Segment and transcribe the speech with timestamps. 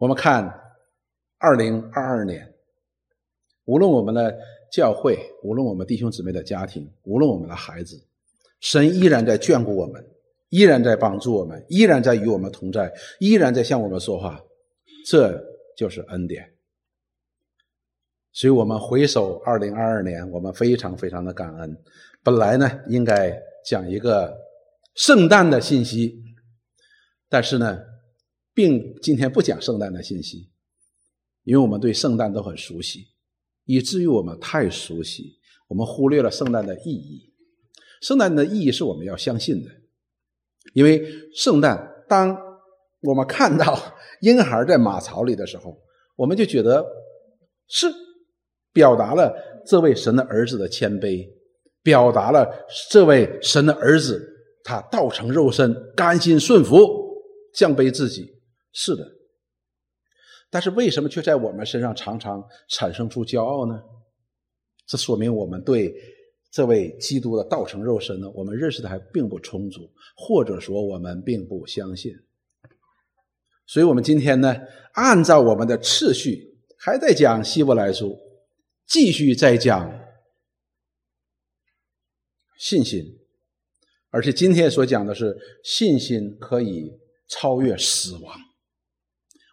[0.00, 0.50] 我们看
[1.36, 2.54] 二零二二年，
[3.66, 4.34] 无论我们的
[4.72, 8.02] 教会，无论我们弟兄姊妹的家庭，无论我们的孩子，
[8.60, 10.02] 神依然在眷顾我们，
[10.48, 14.42] 依然在帮助我们，依然在与我们同在，依然在向我们说话，
[15.06, 15.38] 这
[15.76, 16.50] 就是恩典。
[18.32, 21.76] 所以，我们回首二零二二年，我们非常非常的感恩。
[22.22, 24.34] 本来呢，应该讲一个
[24.94, 26.22] 圣诞的信息，
[27.28, 27.78] 但是呢，
[28.60, 30.50] 并今天不讲圣诞的信息，
[31.44, 33.06] 因为我们对圣诞都很熟悉，
[33.64, 37.32] 以至于我们太熟悉，我们忽略了圣诞的意义。
[38.02, 39.70] 圣诞的意义是我们要相信的，
[40.74, 41.02] 因为
[41.34, 42.36] 圣诞，当
[43.00, 43.80] 我们看到
[44.20, 45.74] 婴孩在马槽里的时候，
[46.16, 46.84] 我们就觉得
[47.66, 47.86] 是。
[48.72, 49.34] 表达了
[49.66, 51.28] 这位神的儿子的谦卑，
[51.82, 52.48] 表达了
[52.88, 54.24] 这位神的儿子
[54.62, 56.78] 他道成肉身，甘心顺服，
[57.52, 58.32] 降卑自己。
[58.72, 59.06] 是的，
[60.50, 63.82] 但是为什么却在我们身上常常产生出骄傲呢？
[64.86, 65.94] 这说明我们对
[66.50, 72.12] 这位基督的道成肉身呢，我们认识的还并不充足，或者说我们并不相信。
[73.66, 74.56] 所以，我们今天呢，
[74.94, 78.18] 按照我们的次序，还在讲希伯来书。
[78.84, 79.88] 继续在讲
[82.58, 83.04] 信心，
[84.08, 86.90] 而且今天所讲的是信心可以
[87.28, 88.36] 超越死亡。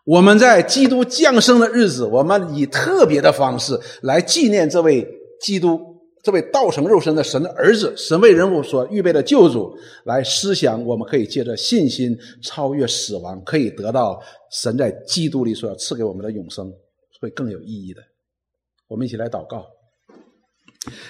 [0.07, 5.05] 我们在基督降生的日子，我们以特别的方式来纪念这位
[5.41, 5.77] 基督，
[6.23, 9.77] 这位道成肉身的神的儿子，神为人物所预备的救主。
[10.05, 14.17] 来思想，我们可以借着信心超越死亡，可以得到
[14.49, 16.71] 神在基督里所要赐给我们的永生，
[17.19, 18.01] 会更有意义的。
[18.87, 19.65] 我们一起来祷告，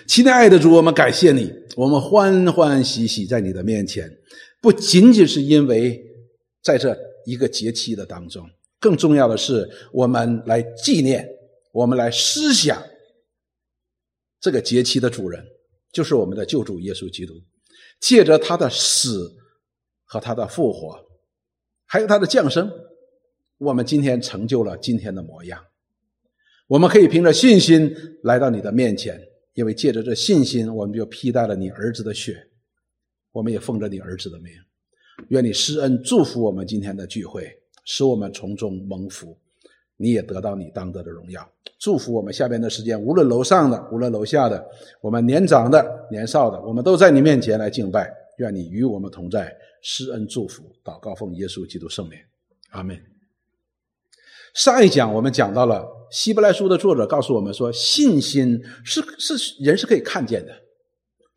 [0.08, 4.12] 亲爱的主，我们感谢你，我们欢欢喜喜在你的面前，
[4.60, 6.02] 不仅仅是因为
[6.64, 8.44] 在这一个节期的当中，
[8.80, 11.28] 更重要的是我们来纪念，
[11.72, 12.82] 我们来思想
[14.40, 15.44] 这个节期的主人，
[15.92, 17.34] 就是我们的救主耶稣基督，
[18.00, 19.36] 借着他的死
[20.06, 20.98] 和他的复活，
[21.86, 22.72] 还有他的降生，
[23.58, 25.64] 我们今天成就了今天的模样。
[26.68, 29.20] 我们可以凭着信心来到你的面前，
[29.54, 32.48] 因为借着这信心，我们就披戴了你儿子的血。
[33.32, 34.52] 我们也奉着你儿子的名，
[35.30, 37.48] 愿你施恩祝福我们今天的聚会，
[37.88, 39.36] 使我们从中蒙福。
[39.96, 41.50] 你也得到你当得的荣耀。
[41.80, 44.64] 祝福我们下边的时间，无论楼上的，无论楼下的，
[45.02, 48.14] 我们年长的、年少的，我们都在你面前来敬拜。
[48.38, 50.64] 愿你与我们同在，施恩祝福。
[50.84, 52.20] 祷告奉耶稣基督圣名，
[52.70, 52.96] 阿门。
[54.54, 55.84] 上一讲我们讲到了。
[56.12, 60.54] 希伯来书的作者告诉我们说，信心是是人是可以看见的。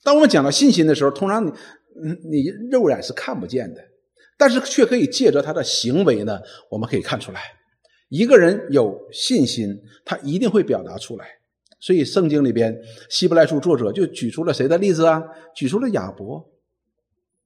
[0.04, 1.52] 当我们讲到信心的时候，通常你
[2.30, 3.82] 你肉眼是看不见的，
[4.40, 6.40] 但是却可以借着他的行为呢，
[6.70, 7.42] 我们可以看出来，
[8.08, 11.26] 一个人有信心，他一定会表达出来。
[11.78, 12.74] 所以圣经里边，
[13.10, 15.22] 希伯来书作者就举出了谁的例子啊？
[15.54, 16.42] 举出了亚伯。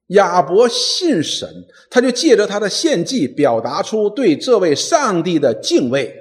[0.08, 1.48] 亚伯信神，
[1.90, 6.14] 他就借着他的献祭，表达出对这位上帝的敬畏。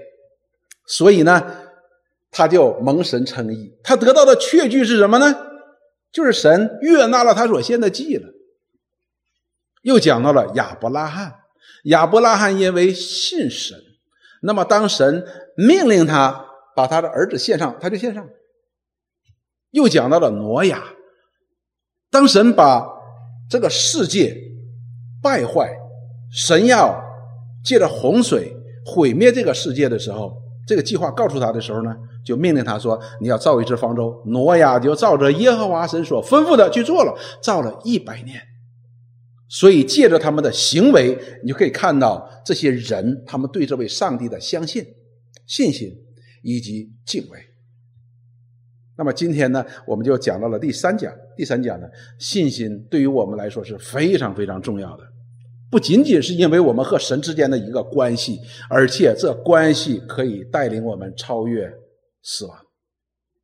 [0.87, 1.55] 所以呢，
[2.31, 5.35] 他就蒙神称义，他得到的确据是什么呢？
[6.11, 8.32] 就是神悦纳了他所献的祭了。
[9.83, 11.33] 又讲到了亚伯拉罕，
[11.83, 13.77] 亚伯拉罕因为信神，
[14.41, 16.45] 那么当神命令他
[16.75, 18.27] 把他的儿子献上，他就献上。
[19.71, 20.83] 又讲到了挪亚，
[22.09, 22.87] 当神把
[23.49, 24.35] 这个世界
[25.21, 25.75] 败坏，
[26.31, 27.03] 神要
[27.63, 28.55] 借着洪水
[28.85, 30.41] 毁灭这个世界的时候。
[30.65, 31.93] 这个计划告诉他的时候呢，
[32.25, 38.41] 就命令他说：“你要造一只方舟。”挪亚就照着耶和华神所吩咐的去做了，造了一百年。
[39.53, 44.83] 所以借着他们的行为，你就可以看到这些人他们对这位上帝的相信、
[45.45, 45.95] 信心
[46.41, 47.37] 以及敬畏。
[48.97, 51.13] 那么今天呢，我们就讲到了第三讲。
[51.37, 51.85] 第三讲呢，
[52.17, 55.03] 信心对于我们来说是非常非常重要的。
[55.69, 61.71] 不仅仅是因为我们和神之间的一个关系，而且这关系可以带领我们超越
[62.23, 62.57] 死亡。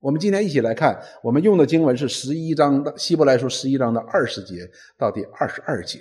[0.02, 4.66] 我们今天一起来看，我们用的经文是十一章的希伯来书十一章的二十节
[4.98, 6.00] 到第二十二节。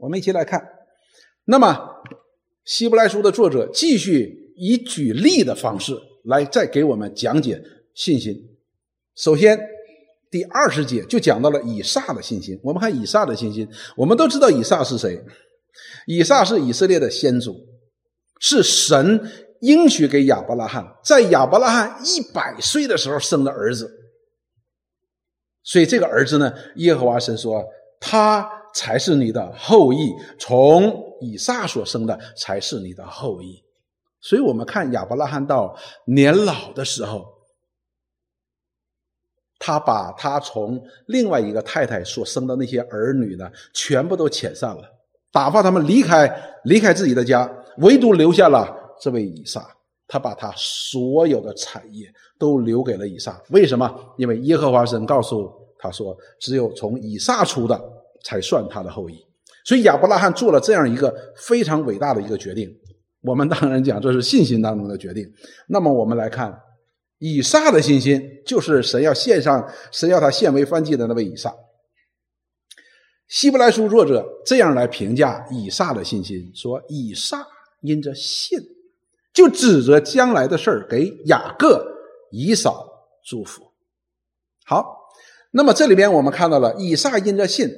[0.00, 0.60] 我们一起来看。
[1.44, 1.78] 那么，
[2.64, 7.62] 希伯来书的作者继续以举例的方式来再给我们讲解
[7.94, 8.56] 信心。
[9.14, 9.58] 首先。
[10.32, 12.56] 第二十节就讲到了以撒的信心。
[12.62, 15.20] 我们看以撒的信心，我们都知道以撒是谁？
[16.06, 17.56] 以撒是以色列的先祖，
[18.38, 19.28] 是神
[19.60, 23.90] 应许给亚伯拉罕，在亚伯拉罕一百岁的时候生的儿子。
[25.64, 27.64] 所以这个儿子呢，耶和华神说，
[27.98, 33.62] 他才是你的后裔，从以撒所生的才是你的后裔。
[34.20, 35.74] 所以，我们看亚伯拉罕到
[36.04, 37.26] 年老的时候，
[39.58, 44.82] 他把他从另外一个太太所生的那些儿女呢，全部都遣散了，
[45.32, 46.30] 打发他们离开，
[46.64, 49.66] 离开自己的家，唯独留下了这位以撒。
[50.12, 53.40] 他把他所有的产业都留给了以撒。
[53.50, 53.88] 为什么？
[54.18, 57.80] 因为耶和华神告诉他说，只有从以撒出的
[58.24, 59.24] 才算他的后裔。
[59.64, 62.68] 所以亚伯拉罕做了这样一个非常伟大的一个决定。
[63.22, 65.30] 我们当然讲这是信心当中的决定。
[65.68, 66.58] 那么我们来看
[67.18, 71.54] 以撒的信心，就是神要献上，神要他献为燔祭的那位以撒。
[73.28, 77.46] 希伯来书作者这样来评价以撒的信心：说以撒
[77.82, 78.58] 因着信。
[79.32, 81.86] 就指着将来的事儿给雅各、
[82.32, 82.84] 以扫
[83.24, 83.62] 祝福。
[84.64, 84.84] 好，
[85.52, 87.70] 那么这里边我们看到了以撒因着信，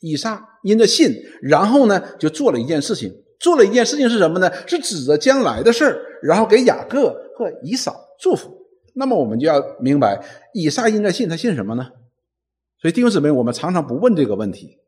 [0.00, 1.12] 以撒因着信，
[1.42, 4.50] 然后呢就做了一件事情，做了一件事情是什么呢？
[4.66, 8.56] 是指着将来的事，然后给雅各和以扫祝福。
[8.94, 10.20] 那么我们就要明白，
[10.52, 11.86] 以撒因着信，他信什么呢？
[12.80, 14.78] 所以弟兄姊妹，我们常常不问这个问题，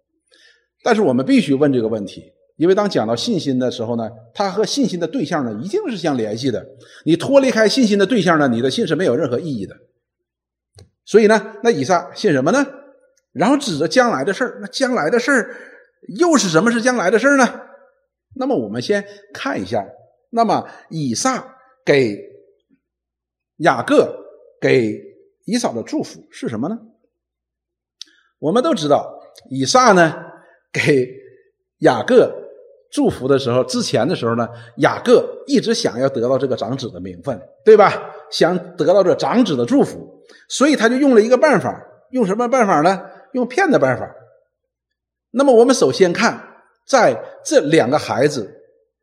[0.84, 2.22] 但是我们必须问这个问题。
[2.56, 6.64] 因为当讲到信心的时候呢，它和信心的对象呢一定是相联系的。
[7.04, 9.74] 你脱离开信心的对象呢，你的信是没有任何意义的。
[11.06, 12.66] 所以呢，那以撒信什么呢？
[13.32, 15.56] 然后指着将来的事儿，那将来的事儿
[16.18, 17.60] 又是什么是将来的事儿呢？
[18.34, 19.84] 那么我们先看一下，
[20.30, 22.18] 那么以撒给
[23.58, 24.16] 雅各
[24.60, 25.00] 给
[25.44, 26.78] 以扫的祝福是什么呢？
[28.38, 30.14] 我们都知道，以撒呢
[30.72, 31.08] 给
[31.78, 32.36] 雅各。
[32.92, 34.48] 祝福的时候，之前的时候呢，
[34.78, 38.12] 雅各一直想要得到这个长子的名分，对吧？
[38.32, 41.80] 想得到这长子的祝福，所以他就用了一个办法，
[42.10, 43.00] 用什么办法呢？
[43.32, 44.10] 用骗的办法。
[45.30, 48.52] 那么我们首先看，在这两个孩子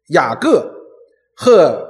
[0.08, 0.70] 雅各
[1.36, 1.88] 和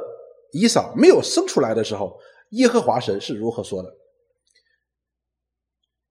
[0.51, 2.19] 以扫没有生出来的时候，
[2.51, 3.93] 耶和华神是如何说的？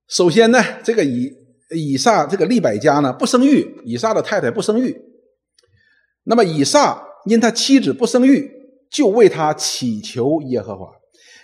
[0.08, 1.32] 首先呢，这个以
[1.70, 5.00] 以撒这个利百加呢不生育，以撒的太太不生育。
[6.24, 8.50] 那么以撒因他妻子不生育，
[8.90, 10.92] 就为他祈求耶和华，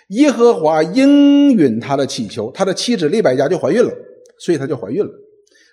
[0.09, 3.93] 耶和华应允他的祈求，他的妻子利百加就怀孕了，
[4.43, 5.11] 所以她就怀孕了。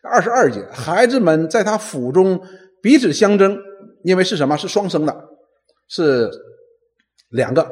[0.03, 2.41] 二十二节，孩子们在她腹中
[2.81, 3.59] 彼此相争，
[4.05, 4.57] 因为是什么？
[4.57, 5.29] 是双生的，
[5.89, 6.31] 是
[7.31, 7.69] 两个。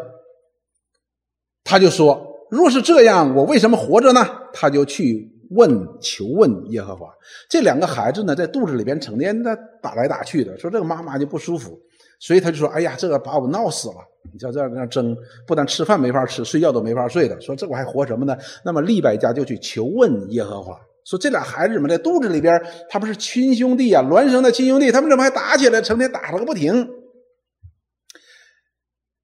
[1.64, 4.26] 他就说：若是这样，我为什么活着呢？
[4.52, 5.34] 他就去。
[5.50, 7.08] 问求问耶和华，
[7.48, 11.80] 这两个孩子呢，在肚子里边成天的打来打去的，说这个妈妈就不舒服，
[12.20, 13.94] 所以他就说：“哎呀，这个把我闹死了！
[14.30, 15.16] 你叫这样这样争，
[15.46, 17.40] 不但吃饭没法吃，睡觉都没法睡的。
[17.40, 20.78] 说这我还活什么呢？”那么利百家就去求问耶和华，
[21.08, 22.60] 说这俩孩子怎么在肚子里边，
[22.90, 26.86] 他不是亲兄弟啊，孪生的亲兄弟，他们怎么还打起来，成天打了个不停？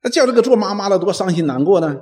[0.02, 2.00] 那叫这个做妈妈的多伤心难过呢？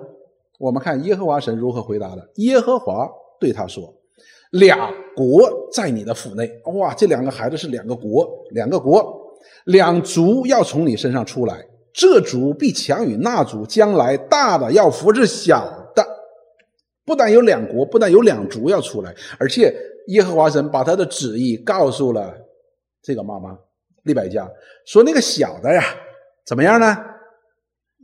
[0.60, 2.30] 我们看耶和华神如何回答的。
[2.36, 3.08] 耶和华
[3.40, 3.92] 对他说。
[4.52, 4.78] 两
[5.16, 6.48] 国在你的腹内，
[6.78, 6.92] 哇！
[6.94, 9.34] 这两个孩子是两个国，两个国，
[9.64, 15.81] 两族要从你身上出来，这族必强于那族，将来大的要扶持小的。
[17.04, 19.74] 不但有两国，不但有两族要出来，而且
[20.08, 22.34] 耶和华神把他的旨意告诉了
[23.02, 23.58] 这个妈妈
[24.04, 24.48] 利百加，
[24.86, 25.82] 说那个小的呀，
[26.46, 26.96] 怎么样呢？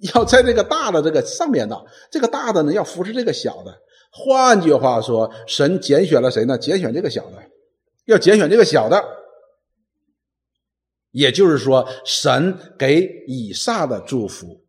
[0.15, 1.77] 要在这个大的这个上面的，
[2.11, 3.77] 这个大的呢要扶持这个小的。
[4.11, 6.57] 换句话说，神拣选了谁呢？
[6.57, 7.37] 拣选这个小的，
[8.07, 9.03] 要拣选这个小的。
[11.11, 14.65] 也就是说，神给以撒的祝福，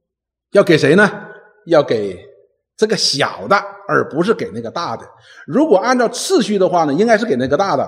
[0.52, 1.08] 要给谁呢？
[1.66, 2.18] 要给
[2.80, 3.58] 这个小的，
[3.90, 5.06] 而不是给那个大的。
[5.46, 7.86] 如果按照次序的话呢，应该是给那个大的，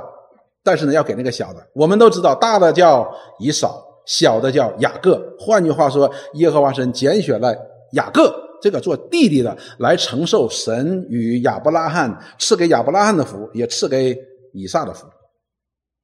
[0.61, 1.65] 但是呢，要给那个小的。
[1.73, 5.33] 我们都知道，大的叫以扫，小的叫雅各。
[5.39, 7.55] 换句话说，耶和华神拣选了
[7.93, 8.37] 雅各。
[8.61, 14.15] 这个做弟弟的来承受神与亚伯拉罕赐给亚伯拉罕的福，也赐给
[14.51, 15.07] 以撒的福。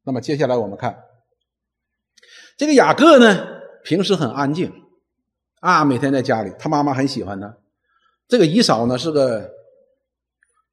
[0.06, 0.98] 那么接下来我们看
[2.58, 3.46] 这个雅各呢，
[3.84, 4.72] 平时很安静
[5.60, 7.54] 啊，每天在家里，他妈妈很喜欢他。
[8.28, 9.50] 这个以扫呢是个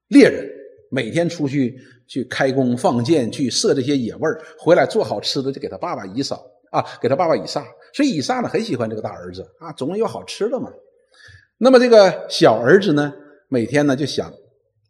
[0.09, 0.45] 猎人，
[0.91, 1.77] 每天出去
[2.09, 7.65] 去开弓放箭，去射这些野味儿回来做好吃的就给他爸爸以扫啊，给他爸爸以撒。
[7.93, 10.69] 所以以撒呢很喜欢这个大儿子啊，总有好吃的嘛。
[11.59, 13.13] 那么这个小儿子呢，
[13.49, 14.33] 每天呢就想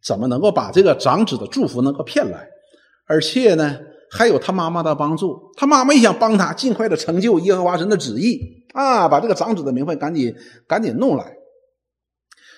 [0.02, 2.48] 怎么能够把这个长子的祝福能够骗来，
[3.06, 3.78] 而且呢
[4.10, 8.40] 还有他妈妈的帮助，他妈妈也想帮他尽快的成就耶和华神的旨意
[8.72, 10.34] 啊，把这个长子的名分赶紧
[10.66, 11.36] 赶紧弄来。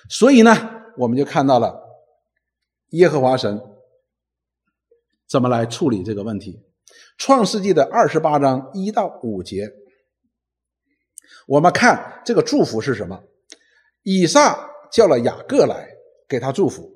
[0.08, 0.52] 所以呢，
[0.96, 1.80] 我们就看到了
[2.90, 3.60] 耶和华神
[5.28, 6.62] 怎么来处理这个问题。
[7.18, 9.68] 创世纪的二十八章一到五节，
[11.46, 13.22] 我们看这个祝福是什么？
[14.02, 15.88] 以撒叫了雅各来
[16.28, 16.94] 给他祝福，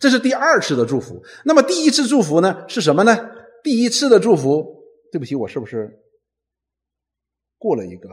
[0.00, 1.22] 这是第二次的祝福。
[1.44, 3.16] 那么第一次祝福呢是什么呢？
[3.62, 6.02] 第一次的祝福，对不起，我是不是
[7.58, 8.08] 过了一个？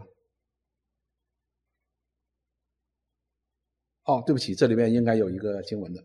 [4.10, 6.02] 哦，对不起，这里面应该有一个经文的，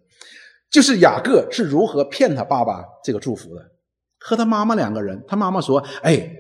[0.70, 3.62] 就是雅各是如何骗他爸爸这个祝福的，
[4.20, 6.30] 和他妈妈两个人，他妈妈说：“哎，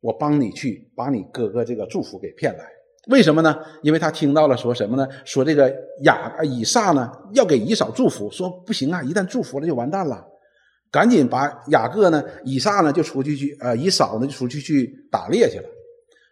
[0.00, 2.66] 我帮你去把你哥哥这个祝福给骗来。”
[3.08, 3.56] 为什么呢？
[3.82, 5.08] 因为他听到了说什么呢？
[5.24, 10.22] 说这个雅以撒呢要给以扫祝福，说不行啊，一旦祝福了就完蛋了，
[10.90, 15.64] 赶紧把雅各呢、以撒呢就出去去，呃，以扫呢就出去去打猎去了。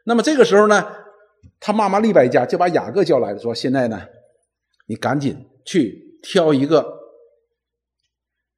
[0.05, 0.87] 那么这个时候呢，
[1.61, 3.99] 他妈妈利百加就把雅各叫来了，说：“现在呢。”
[4.93, 5.35] 你赶紧
[5.65, 6.87] 去挑一个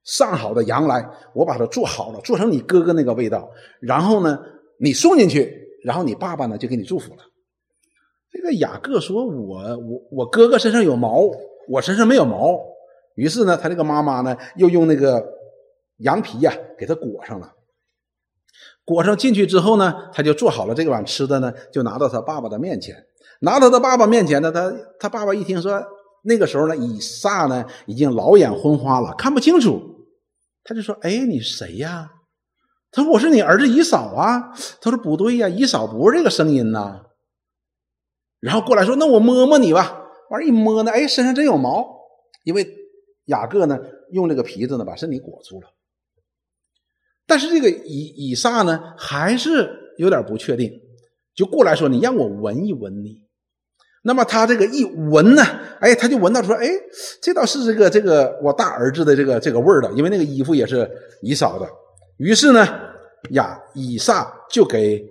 [0.03, 3.49] 上好的羊来，我把它做好了，做成你哥哥那个味道。
[3.81, 4.37] 然后呢，
[4.81, 7.23] 你送进去，然后你爸爸呢就给你祝福了。
[8.33, 11.31] 这个雅各说：“我我我哥哥身上有毛，
[11.69, 12.59] 我身上没有毛。”
[13.15, 15.25] 于是呢，他这个妈妈呢又用那个
[15.99, 17.55] 羊皮呀给他裹上了。
[18.85, 23.07] 裹上进去之后呢，他就做好了这碗吃的呢，就拿到他爸爸的面前。
[23.39, 25.81] 拿到他爸爸面前呢，他他爸爸一听说。
[26.27, 29.81] 那个时候呢，以撒呢已经老眼昏花了，看不清楚。
[30.65, 32.11] 他就说：“哎，你谁呀？”
[32.91, 37.03] 他说：“我是你儿子以扫啊。”他说：“不对呀，以扫不是这个声音呐。”
[38.41, 40.01] 然后过来说：“那我摸摸你吧。”
[40.31, 41.87] 完一摸呢，哎，身上真有毛。
[42.45, 42.67] 因为
[43.27, 43.79] 雅各呢
[44.11, 45.69] 用这个皮子呢把身体裹住了。
[47.27, 50.73] 但是这个以以撒呢还是有点不确定，
[51.35, 53.24] 就过来说：“你让我闻一闻你。”
[54.07, 55.43] 那么他这个一闻呢，
[55.81, 56.69] 哎，他就闻到说，哎，
[57.23, 60.87] 这倒是这个这个我大儿子的这个这个味儿了，因为那个衣服也是
[61.23, 61.67] 以扫的。
[62.19, 62.69] 于是呢，
[63.31, 65.03] 雅以撒就给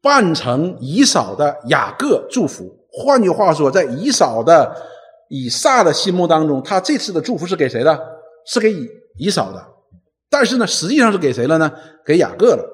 [0.00, 2.74] 扮成以扫的雅各祝福。
[2.90, 4.74] 换句话说，在以扫的
[5.28, 7.98] 以撒的心目当中，他这次的祝福是给谁的？
[8.46, 9.62] 是给以以扫的。
[10.30, 11.70] 但是呢，实际上是给谁了呢？
[12.06, 12.64] 给雅各了。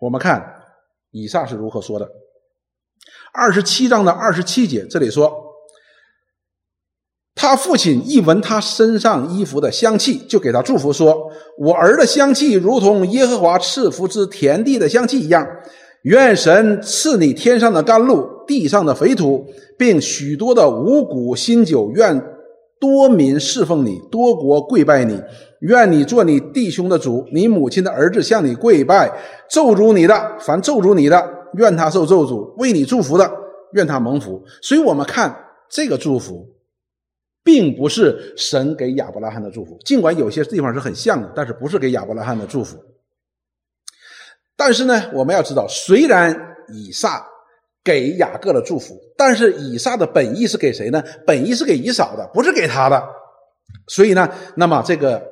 [0.00, 0.44] 我们看
[1.12, 2.08] 以撒是如何说的。
[3.38, 5.32] 二十七章的二十七节，这里说，
[7.36, 15.46] 他父亲一闻他身上衣服的香气，就给他祝福说：“我儿的香气如同耶和华赐福之田地的香气一样，
[16.02, 19.46] 愿神赐你天上的甘露，地上的肥土，
[19.78, 21.92] 并许多的五谷新酒。
[21.94, 22.20] 愿
[22.80, 25.22] 多民侍奉你，多国跪拜你。
[25.60, 29.12] 愿你做你弟兄的主，你母亲的儿子向你跪拜，
[29.48, 33.30] 咒诅你的，凡咒诅你的。”愿他受咒诅，为你祝福的，
[33.72, 34.44] 愿他蒙福。
[34.62, 36.46] 所以，我们看这个祝福，
[37.42, 39.78] 并不是神给亚伯拉罕的祝福。
[39.84, 42.78] 尽管有些地方是很像的，但是不是给亚伯拉罕的祝福。
[44.56, 47.26] 但是呢，我们要知道，虽然以撒
[47.84, 51.02] 给雅各的祝福，但是以撒的本意是给谁呢？
[51.26, 53.02] 本意是给以扫的，不是给他的。
[53.86, 55.22] 所以呢，那么这个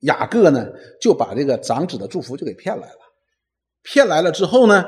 [0.00, 0.66] 雅各呢，
[1.00, 2.98] 就把这个长子的祝福就给骗来了。
[3.82, 4.84] 骗来了之后呢？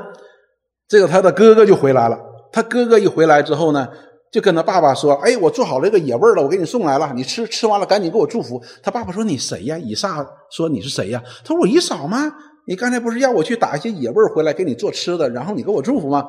[0.92, 2.18] 这个他的哥哥就回来了。
[2.52, 3.88] 他哥哥一回来之后呢，
[4.30, 7.10] 就跟他爸爸说：“哎，我做好了一个野味了，我给你送来了。
[7.14, 12.30] 你吃吃完了，赶紧给我祝福。”他爸爸说：“你谁呀？”以撒说：“你是谁呀？”他说：“我姨嫂吗？
[12.66, 16.28] 你刚才不是要我去打一些野味回来给你做吃的，然后你给我祝福吗？”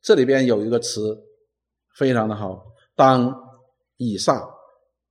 [0.00, 1.18] 这里边有一个词
[1.98, 2.62] 非常的好。
[2.94, 3.34] 当
[3.96, 4.48] 以撒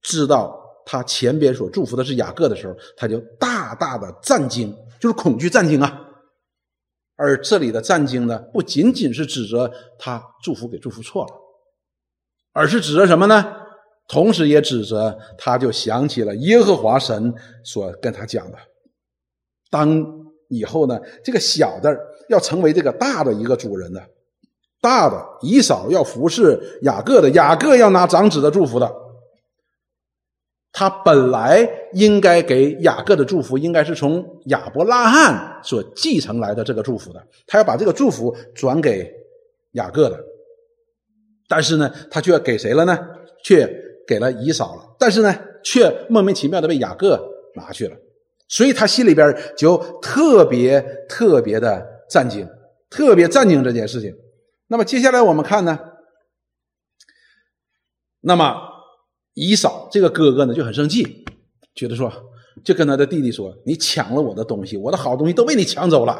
[0.01, 6.07] 知道他前边所祝福的是雅各的时候，他就大大的战惊，就是恐惧战惊啊。
[7.23, 11.33] 而这里的战经呢，不仅仅是指责他祝福给祝福错了，
[12.51, 13.57] 而是指责什么呢？
[14.07, 17.31] 同时也指责他，就想起了耶和华神
[17.63, 18.57] 所跟他讲的：
[19.69, 20.03] 当
[20.49, 21.95] 以后呢，这个小的
[22.27, 24.03] 要成为这个大的一个主人的，
[24.81, 28.91] 大的以扫要服侍雅各的，雅各要拿长子的祝福的。
[30.73, 37.21] 他本来应该给雅各的祝福，应该是从亚伯拉罕所继承来的这个祝福的。
[37.45, 39.13] 他要把这个祝福转给
[39.73, 40.17] 雅各的，
[41.49, 42.97] 但是呢，他却给谁了呢？
[43.43, 43.69] 却
[44.07, 44.95] 给了以扫了。
[44.97, 47.21] 但是呢，却莫名其妙的被雅各
[47.53, 47.97] 拿去了。
[48.47, 52.47] 所以他心里边就特别特别的震惊，
[52.89, 54.15] 特别震惊这件事情。
[54.67, 55.77] 那么接下来我们看呢，
[58.21, 58.70] 那么。
[59.33, 61.25] 以扫这个哥哥呢就很生气，
[61.73, 62.11] 觉得说，
[62.63, 66.19] 就跟他的弟弟说：“你抢了我的东西，我的好东西都被你抢走了，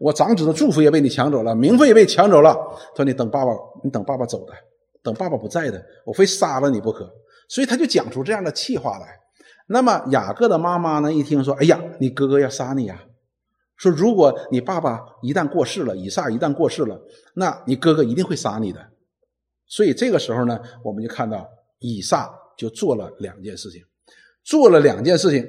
[0.00, 2.56] 我长子的祝福也被你抢走了，名分也被抢走了。
[2.96, 3.52] 说你等爸爸，
[3.84, 4.52] 你等爸爸走的，
[5.02, 7.10] 等爸爸不在的，我非杀了你不可。”
[7.48, 9.06] 所以他就讲出这样的气话来。
[9.68, 13.04] 那么雅各的妈妈呢一听说：“哎呀，你哥哥要杀你呀！”
[13.76, 16.98] 说如果你爸爸一旦过世了，以撒一旦过世了，
[17.34, 18.80] 那你哥哥一定会杀你的。
[19.66, 21.46] 所以这个时候呢，我们就看到
[21.80, 23.82] 以撒就做了两件事情，
[24.44, 25.46] 做了两件事情。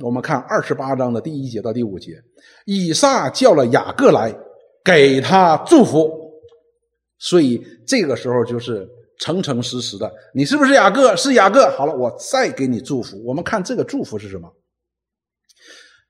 [0.00, 2.22] 我们看二十八章的第一节到第五节，
[2.66, 4.32] 以撒叫了雅各来，
[4.84, 6.10] 给他祝福。
[7.18, 8.88] 所以这个时候就是
[9.18, 11.16] 诚诚实实的，你是不是雅各？
[11.16, 11.68] 是雅各。
[11.76, 13.20] 好了，我再给你祝福。
[13.24, 14.48] 我们看这个祝福是什么？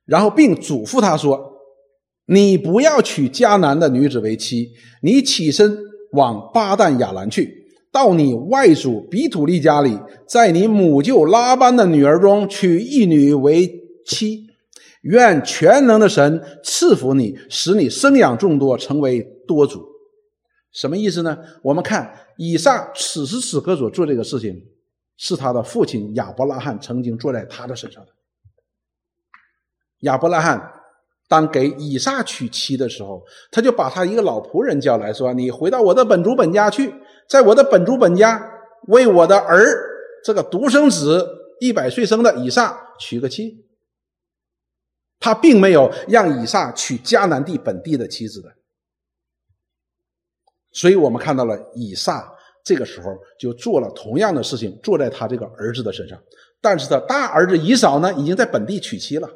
[0.04, 1.52] 然后并嘱咐他说
[2.28, 4.70] ：“你不要娶迦南的女子为妻，
[5.02, 5.78] 你起身
[6.12, 7.57] 往巴旦亚兰去，
[7.90, 14.46] 到你外祖比土利家里，在你母舅拉班的女儿中娶一女为妻。
[15.02, 19.86] 愿全能的神赐福你，使你生养众多，成为多族。”
[20.72, 21.38] 什么意思呢？
[21.62, 24.60] 我们看以撒此时此刻所做这个事情，
[25.16, 28.10] 是他的父亲亚伯拉罕曾经做在他的身上的。
[30.00, 30.77] 亚伯拉罕
[31.28, 36.94] 当给以撒娶妻的时候，他就把他一个老仆人叫来说：“你回到我的本族本家去，
[37.28, 38.42] 在我的本族本家
[38.88, 39.62] 为我的儿
[40.24, 41.28] 这个独生子
[41.60, 43.66] 一百岁生的以撒娶个妻。”
[45.20, 48.48] 他并没有让以撒娶迦南地本地的妻子的。
[50.70, 52.32] 所以我们看到了以撒
[52.64, 56.18] 这个时候就做了同样的事情，做在他这个儿子的身上。
[56.60, 59.28] 但是他大儿子以扫呢，已经在本地娶妻了，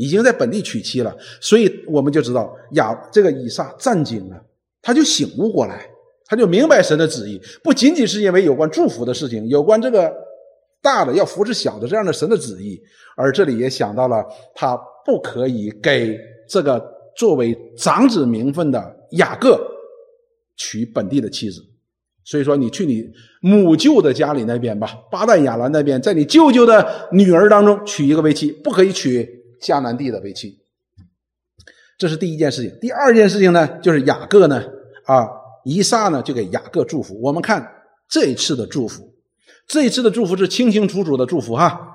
[0.00, 1.14] 已经在本地娶妻了。
[1.40, 4.42] 所以我们就知道亚这个以撒战惊了，
[4.82, 5.86] 他就醒悟过来，
[6.26, 10.12] 他就明白神的旨意，不仅仅是因为有关祝福的事情，有关这个
[10.82, 12.80] 大的要扶持小的这样的神的旨意，
[13.16, 16.82] 而这里也想到了他不可以给这个
[17.16, 19.68] 作为长子名分的雅各。
[20.62, 21.62] 娶本地的妻子，
[22.22, 23.02] 所以说你去你
[23.40, 29.26] 母舅的家里那边吧，巴旦亚兰那边，在你舅舅的女儿当中娶一个为妻，不可以娶
[29.60, 30.58] 迦南地的为妻。
[31.98, 32.78] 这是第一件事情。
[32.80, 34.64] 第二件事情呢，就是雅各呢，
[35.04, 35.28] 啊，
[35.64, 37.20] 以撒呢就给雅各祝福。
[37.20, 37.70] 我们看
[38.08, 39.12] 这一次的祝福，
[39.66, 41.88] 这一次的祝福是清清楚楚的祝福哈。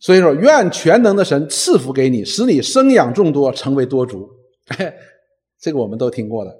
[0.00, 4.28] 所以说，愿全能的神赐福给你，使你生养众多，成为多族。
[5.60, 6.54] 这个我们都听过的。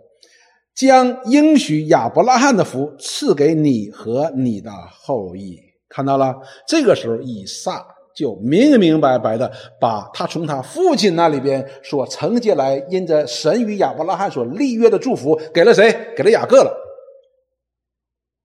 [0.75, 6.35] 将应许亚伯拉罕的福赐给你和你的后裔，看到了。
[6.69, 15.93] 这个时候，以撒就明明白白的把他从他父亲那里边所承接来，因着神与亚伯拉罕所立约的祝福，给了谁？
[16.17, 16.75] 给了雅各了。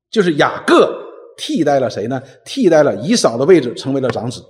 [0.10, 0.94] 就是雅各
[1.38, 2.22] 替代了谁呢？
[2.44, 4.44] 替代了以扫的位置，成为了长子。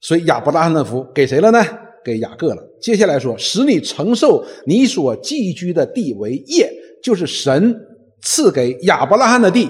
[0.00, 1.60] 所以亚伯拉罕的福给谁了呢？
[2.04, 2.62] 给雅各了。
[2.80, 7.76] 接下来说，使你承受你所寄居的地为业，就是神
[8.22, 9.68] 赐给亚伯拉罕的地。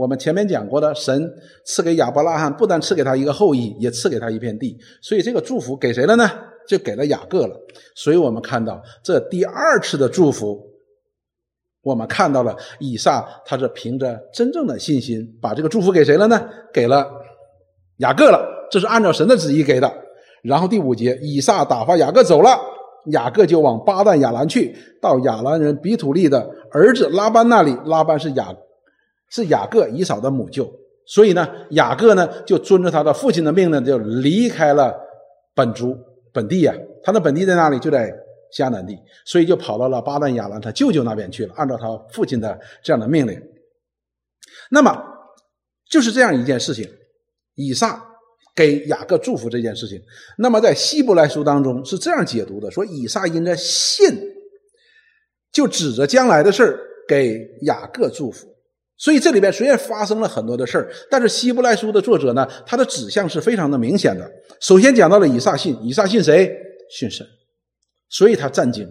[0.00, 1.30] 我们前面讲过的，神
[1.66, 4.74] 赐给亚伯拉罕，不但赐给他一个后裔，也赐给他一片地。
[5.02, 6.26] 所以这个祝福给谁了呢？
[6.66, 7.54] 就给了雅各了。
[7.94, 10.58] 所以我们看到这第二次的祝福，
[11.82, 16.48] 我们看到了以撒，他是凭着真正的信心，把这个祝福给谁了呢？
[16.72, 17.06] 给了
[17.98, 18.42] 雅各了。
[18.70, 19.92] 这是按照神的旨意给的。
[20.42, 22.58] 然后第五节，以撒打发雅各走了，
[23.12, 27.76] 雅各就往巴旦亚兰去，到亚兰人比土利的儿子拉班那里。
[27.84, 28.50] 拉班是雅，
[29.30, 30.70] 是雅各以扫的母舅，
[31.06, 34.94] 所以呢，雅各呢就遵着他的父亲的命呢，就离开了
[35.54, 35.96] 本族
[36.32, 36.74] 本地呀。
[37.02, 37.78] 他的本地在哪里？
[37.78, 38.12] 就在
[38.52, 43.40] 迦南地，所以就跑到了巴旦亚兰他舅舅那边去了，按照他父亲的这样的命令。
[44.70, 45.02] 那么
[45.88, 46.88] 就是这样一件事情，
[47.54, 48.06] 以撒。
[48.52, 50.02] 给雅各祝福这件事情，
[50.36, 54.06] 那么在希伯来书当中是这样解读的：说以撒因着信，
[55.50, 58.49] 就指着将来的事给雅各祝福。
[59.00, 64.30] 所以这里边虽然发生了很多的事儿，但是希伯来书的作者呢，他的指向是非常的明显的。
[64.60, 66.54] 首先讲到了以撒信，以撒信谁？
[66.90, 67.26] 信神，
[68.10, 68.86] 所以他震惊，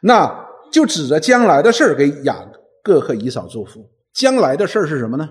[0.00, 0.34] 那
[0.72, 2.42] 就指着将来的事儿给雅
[2.82, 3.84] 各和以扫祝福。
[4.14, 5.28] 将来的事儿是什么呢？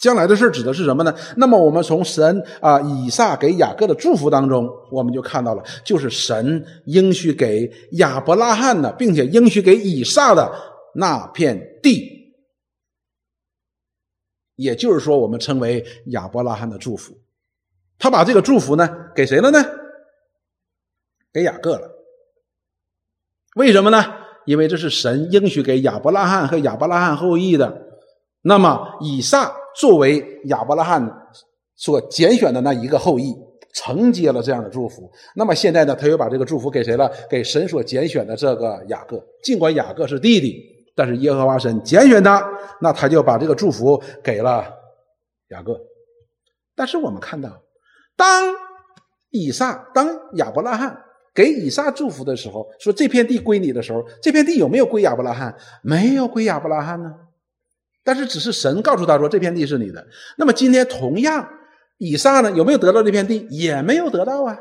[0.00, 1.14] 将来的事指的是什么呢？
[1.36, 10.50] 那么我们从神啊以撒给雅各的祝福当中，我们就看到了，就是神应许给亚伯拉罕的，并且应许给以撒的
[10.94, 12.16] 那片地。
[14.58, 17.16] 也就是说，我们称为亚伯拉罕的祝福。
[17.98, 19.58] 他把这个祝福呢给谁了呢？
[21.32, 21.88] 给雅各了。
[23.54, 24.04] 为什么呢？
[24.44, 27.86] 因为这是神应许给亚伯拉罕和亚伯拉罕后裔的。
[28.42, 29.54] 那么以撒。
[29.76, 31.08] 作为亚伯拉罕
[31.76, 33.32] 所拣选的那一个后裔，
[33.72, 35.08] 承接了这样的祝福。
[35.36, 37.08] 那么现在呢，他又把这个祝福给谁了？
[37.30, 39.24] 给神所拣选的这个雅各。
[39.40, 42.44] 尽管雅各是弟弟，但是耶和华神拣选他，
[42.80, 44.64] 那他就把这个祝福给了
[45.50, 45.80] 雅各。
[46.74, 47.62] 但是我们看到，
[48.16, 48.26] 当
[49.30, 51.00] 以撒当亚伯拉罕
[51.32, 55.54] 给以撒祝福的时候，说这片地归你的时候，这片地有没有归亚伯拉罕？
[55.82, 57.14] 没有归亚伯拉罕呢。
[58.02, 60.04] 但是只是神告诉他说这片地是你的。
[60.36, 61.48] 那么今天同样，
[61.98, 63.46] 以撒呢有没有得到这片地？
[63.50, 64.58] 也没有得到啊。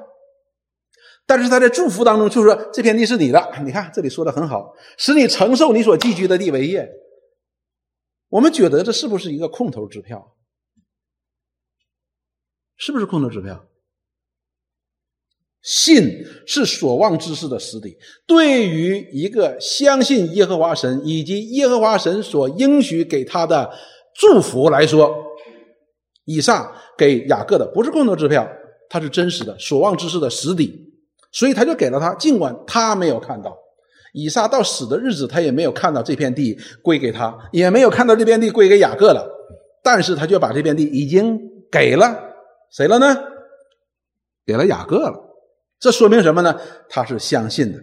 [1.28, 3.54] 但是他在祝福当中就说这片地是你的。
[3.64, 6.90] 你看这里说的很好，使你承受你所寄居的地为业。
[8.30, 10.36] 我们觉得这是不是一个空头支票？
[12.78, 13.68] 是不是空头支票？
[15.62, 17.98] 信是所望之事的实底。
[18.26, 23.70] 对于一个相信耶和华神以及耶和华神所应许给他的
[24.16, 25.14] 祝福来说，
[26.24, 28.50] 以上给雅各的不是空头支票，
[28.88, 30.87] 它是真实的所望之事的实底。
[31.38, 33.56] 所以他就给了他，尽管他没有看到，
[34.12, 39.24] 以撒到死的日子，他也没有看到这片地归给他，也没有看到这片地归给雅各了，
[39.84, 41.40] 但是他就把这片地已经
[41.72, 42.34] 给了
[42.72, 43.16] 谁了呢？
[44.48, 45.14] 给了雅各了。
[45.80, 46.60] 这说明什么呢？
[46.90, 47.80] 他是相信的，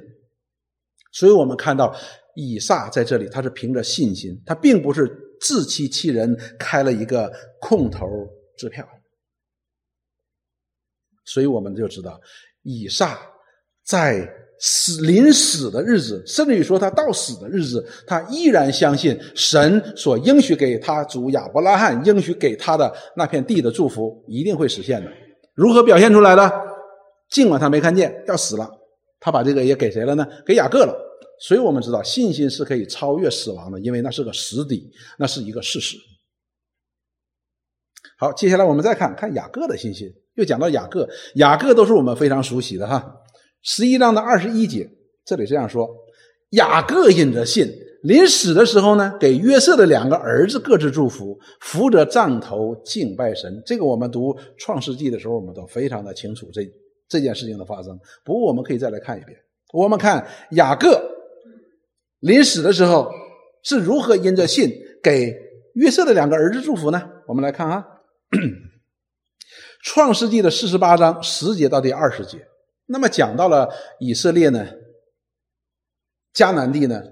[1.13, 1.95] 所以我们看到
[2.35, 5.09] 以撒在这里，他是凭着信心，他并不是
[5.41, 8.05] 自欺欺人，开了一个空头
[8.59, 8.85] 支票。
[11.25, 12.21] 所以我们就知道，
[12.63, 13.17] 以撒
[13.85, 25.11] 在死临死的日子，甚至于说他到死的日子，他依然相信神所应许给他主亚伯拉罕应许给他的那片地的祝福一定会实现的。
[25.55, 26.51] 如何表现出来的？
[27.31, 28.71] 尽管他没看见要死了，
[29.19, 30.27] 他把这个也给谁了呢？
[30.47, 30.95] 给雅各了。
[31.41, 35.97] 所以我们知道信心是可以超越死亡的，因为那是个实底，那是一个事实。
[38.19, 40.09] 好，接下来我们再看看雅各的信心。
[40.35, 43.15] 又讲到雅各，雅各都是我们非常熟悉的哈。
[43.65, 44.89] 十一章的二十一节，
[45.25, 45.89] 这里这样说：
[46.51, 47.67] 雅各因着信，
[48.03, 53.63] 临死的时候呢，给约瑟的两个儿子各自祝福，扶着杖头敬拜神。
[53.65, 56.47] 这个我们读创世纪的时候，我们都非常的清楚。
[56.53, 56.61] 这
[57.09, 59.35] 这件事情的发生，不过我们可以再来看一遍。
[59.73, 61.03] 我们看雅各
[62.21, 63.11] 临死的时候
[63.63, 64.71] 是如何因着信
[65.03, 65.35] 给
[65.75, 67.03] 约瑟的两个儿子祝福呢？
[67.27, 67.83] 我们来看啊，
[69.83, 72.47] 《创世纪》的四十八章十节到第二十节，
[72.87, 73.69] 那么讲到了
[73.99, 74.67] 以色列呢，
[76.35, 77.03] 迦南地呢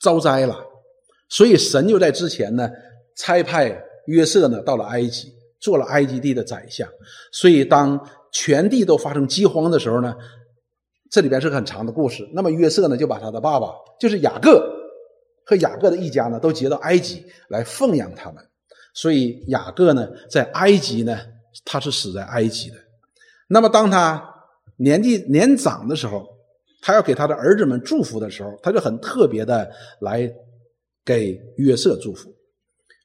[0.00, 0.58] 遭灾了，
[1.28, 2.68] 所以神就在之前呢
[3.16, 6.88] 差派约瑟呢到了埃及，做了埃及地的宰相，
[7.32, 7.98] 所以当。
[8.30, 10.14] 全地都发生饥荒的时候呢，
[11.10, 12.28] 这里边是很长的故事。
[12.34, 14.70] 那么约瑟呢，就把他的爸爸，就是雅各
[15.46, 18.46] 和雅各的一家呢，都接到埃及来奉养他们。
[18.92, 21.18] 所以雅各呢，在埃及呢，
[21.64, 22.76] 他是死在埃及的。
[23.48, 24.27] 那么当他
[24.78, 26.26] 年纪年长的时候，
[26.80, 30.28] 他要给他的儿子们祝福的时候，他就很特别的来
[31.04, 32.30] 给约瑟祝福。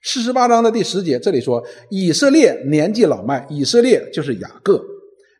[0.03, 4.83] 四十八章的第十节，这里说以色列年纪老迈，以色列就是雅各。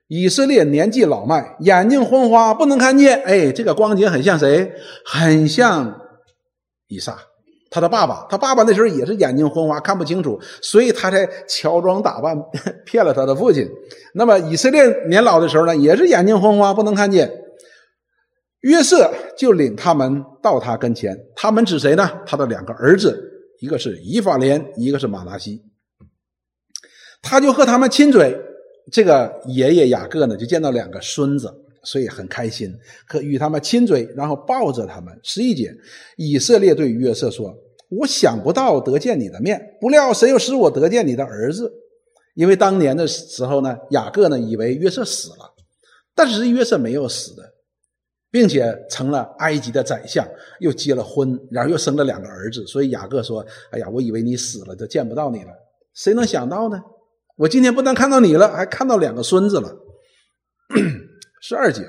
[0.07, 3.21] 以色列年纪老迈，眼睛昏花，不能看见。
[3.23, 4.71] 哎，这个光景很像谁？
[5.05, 6.01] 很像
[6.87, 7.17] 以撒，
[7.73, 8.25] 他的爸爸。
[8.29, 12.37] 他爸爸那时候也是眼睛昏花，看不清楚，所以他才乔装打扮
[12.85, 13.67] 骗了他的父亲。
[14.13, 17.31] 那么以色列年老的时候呢，也是眼睛昏花，不能看见。
[18.61, 22.09] 约瑟就领他们到他跟前，他们指谁呢？
[22.25, 23.19] 他的两个儿子，
[23.59, 25.63] 一个是以法莲，一个是马拿西。
[27.21, 28.39] 他就和他们亲嘴。
[28.91, 32.73] 这个爷爷雅各呢，就见到两个孙子，所以很开心，
[33.07, 35.13] 可与他们亲嘴，然后抱着他们。
[35.23, 35.75] 十一节，
[36.17, 37.55] 以色列对约瑟说
[37.89, 41.71] ：“我想不到得见你的面，不料神又使我得见你的儿子。
[42.35, 45.53] 因为当年的时候呢，雅各呢以为约瑟死了，
[46.15, 47.43] 但是约瑟没有死的，
[48.31, 50.27] 并且成了埃及的宰相，
[50.59, 52.65] 又结了婚，然后又生了两个儿子。
[52.65, 55.51] 所以雅各说：‘哎呀，我以为你死了，就见不到你了。’
[55.93, 56.81] 谁能想到呢？”
[57.35, 59.75] 我今天不但看到你了，还看到两个孙子了。
[61.45, 61.81] 十二节，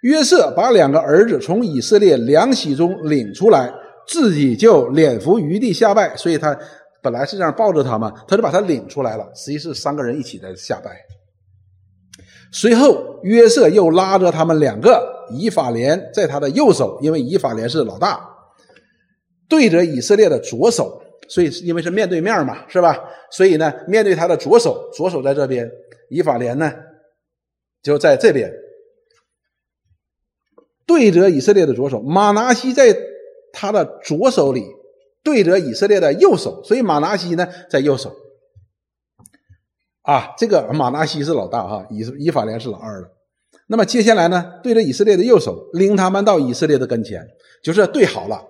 [0.00, 3.70] 约瑟把两个儿子从以色列两喜中领出来，
[4.08, 6.16] 自己就脸伏于地下拜。
[6.16, 6.58] 所以他
[7.02, 9.30] 本来是这样抱着他嘛，他就把他领出来了。
[9.34, 10.90] 实际是三个人一起在下拜。
[12.50, 18.26] 随后，约瑟又拉着他们两个，以法莲在他的右手，因为以法莲是老大，
[19.50, 21.02] 对着以色列的左手。
[21.28, 22.98] 所以，因为是面对面嘛，是吧？
[23.30, 25.70] 所以呢，面对他的左手，左手在这边，
[26.08, 26.72] 以法莲呢
[27.82, 28.50] 就在这边，
[30.86, 32.00] 对着以色列的左手。
[32.02, 32.96] 马拿西在
[33.52, 34.64] 他的左手里，
[35.22, 38.14] 对着以色列的右手，所以马拿西呢在右手。
[40.02, 43.08] 啊，这个马拿西是老大哈，以以法莲是老二了。
[43.66, 47.26] 那么接下来呢，对着以色列的右手，领他们到以色列的跟前，
[47.62, 48.44] 就是对好了，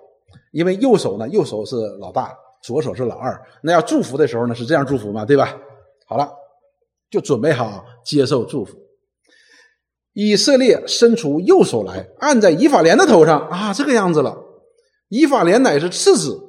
[0.53, 2.33] 因为右手呢，右手是老大。
[2.65, 5.55] 左手是老二，那要祝福的时候呢，是这样祝福嘛，对吧？
[6.07, 6.33] 好了，
[7.11, 8.75] 就准备好接受祝福。
[10.15, 14.39] 以色列伸出右手来，按在以法莲的头上啊，这个样子了。
[15.09, 16.41] 以法莲乃是次子，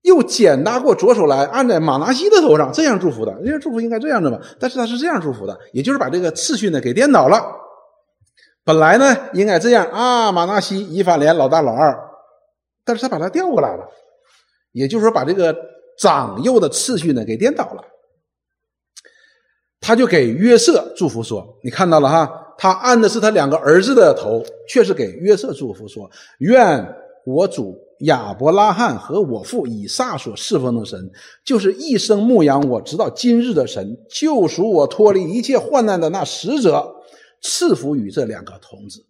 [0.00, 3.32] 又简拿过左手来，按在马拿西的头上，这样祝福的。
[3.42, 7.44] 人家祝福应该这样的嘛，但是他是这样祝福的，也就是把这个次序呢给颠倒了。
[8.64, 11.94] 本来呢应该这样啊，马拿西、以法莲老大老二，
[12.82, 13.86] 但是他把他调过来了，
[14.72, 15.54] 也就是说把这个
[15.98, 17.84] 长幼的次序呢给颠倒了。
[19.80, 31.10] 他就给约瑟祝福说：“你看到了哈。”他按的是他两个儿子的头，却是给约瑟祝福说：“愿我主亚伯拉罕和我父以撒所侍奉的神，
[31.44, 36.94] 就是一生牧养我直到今日的神，救赎我脱离一切患难的那使者，
[37.42, 39.04] 赐福于这两个童子。”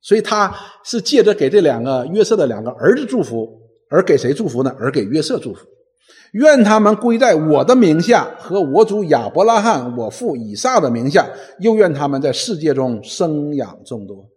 [0.00, 3.60] 所以他是借着给这两个约瑟的两个儿子祝福，
[3.90, 4.74] 而给谁祝福呢？
[4.78, 5.66] 而给约瑟祝福。
[6.32, 11.26] 愿他们归在我的名下和我主亚伯拉罕、我父以撒的名下，
[11.60, 14.28] 又愿他们在世界中生养众多。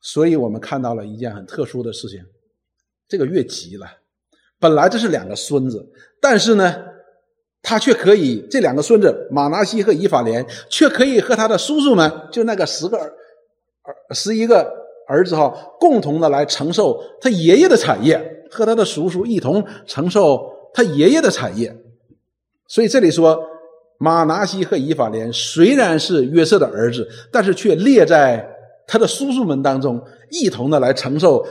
[0.00, 2.20] 所以我们看到了一件很特殊的事情：
[3.08, 3.86] 这个越急了。
[4.60, 5.84] 本来这是两个孙子，
[6.20, 6.72] 但是呢，
[7.62, 13.12] 他却可以这两个孙子马拿西和以法莲，却可以和他的叔叔们，就那个十个儿、
[14.14, 14.72] 十一个
[15.08, 20.57] 儿子哈，共同的来承受他爷爷的产业，和他的叔叔一同承受。
[20.74, 21.76] 他爷爷的产业，
[22.66, 23.38] 所以这里说
[23.98, 28.48] 马拿西和以法莲虽然是约瑟的儿子，但是却列在
[28.86, 30.00] 他的叔叔们当中，
[30.30, 31.44] 一同的来承受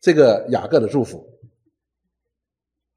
[0.00, 1.26] 这个雅各的祝福。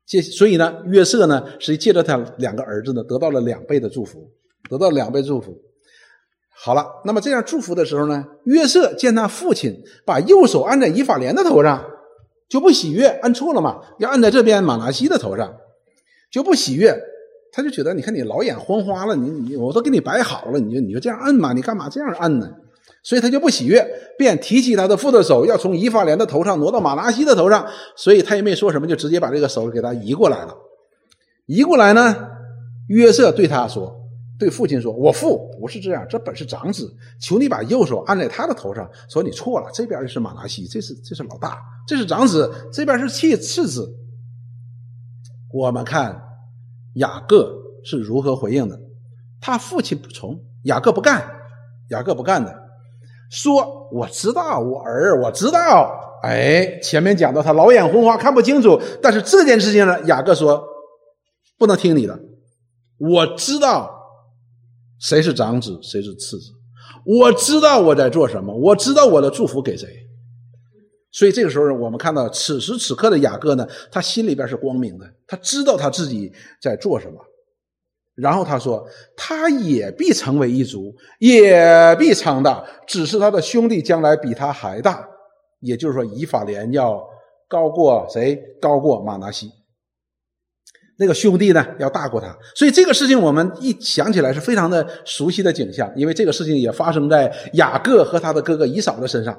[0.06, 4.30] 借所以呢，约瑟呢是借着他两个儿子呢，得到了两倍的祝福，
[4.70, 5.58] 得到两倍祝福。
[6.58, 11.84] 好了，那么这样祝福的时候呢，约瑟见他父亲把右手按在以法莲的头上。
[12.48, 13.82] 就不喜悦，按错了嘛？
[14.00, 15.56] 要按在这边马拿西的头上，
[16.32, 16.96] 就不喜悦。
[17.52, 21.54] 他就觉得，你看你老眼昏花了，你你我都给你摆好了，你就你就这样按嘛？
[21.54, 22.52] 你干嘛这样按呢？
[23.02, 27.66] 所以他就不喜悦，便提起他的父的手，要从以法莲的头上挪到马拿西的头上。
[27.96, 30.56] 所以他也没说什么，就直接把这个手给他移过来了。
[31.46, 32.16] 移过来呢，
[32.90, 34.05] 约瑟对他说。
[34.38, 38.86] 对父亲说：“我父不是这样，这本是长子，求你把右手按在他的头上。
[39.10, 43.96] 说你错了，这边是马拿西，这是这是老大，这是长子，这边是次次子。
[45.54, 46.22] 我们看
[46.96, 48.78] 雅各是如何回应的。
[49.40, 51.26] 他父亲不从，雅各不干，
[51.92, 52.54] 雅各不干的，
[53.32, 56.20] 说我知道，我儿，我知道。
[56.24, 60.62] 哎，前面讲到他老眼昏花，看不清楚，但是这件事情呢，雅各说
[61.58, 62.20] 不能听你的，
[62.98, 63.94] 我知道。”
[65.00, 66.52] 谁是长子，谁是次子？
[67.06, 69.88] 我知道我在做什么，我知道我的祝福给谁。
[71.12, 76.32] 所以这个时候，我们看到此时此刻的雅各呢，他心里边是光明的，他知道他自己
[76.62, 77.20] 在做什么。
[78.16, 85.06] 然后他说：“他也必成为一族，也必昌大，只是他的兄弟将来比他还大。
[85.60, 87.06] 也就是说，以法莲要
[87.50, 88.42] 高过谁？
[88.62, 89.52] 高过马拿西。”
[90.98, 99.38] 那个兄弟呢，要大过他，所以这个事情我们一想起来是非常的熟悉的景象，因为这个事情也发生在雅各和他的哥哥以扫的身上。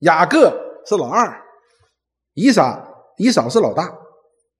[0.00, 0.52] 雅各
[0.86, 1.34] 是老二，
[2.34, 2.82] 以扫
[3.18, 3.92] 以扫是老大，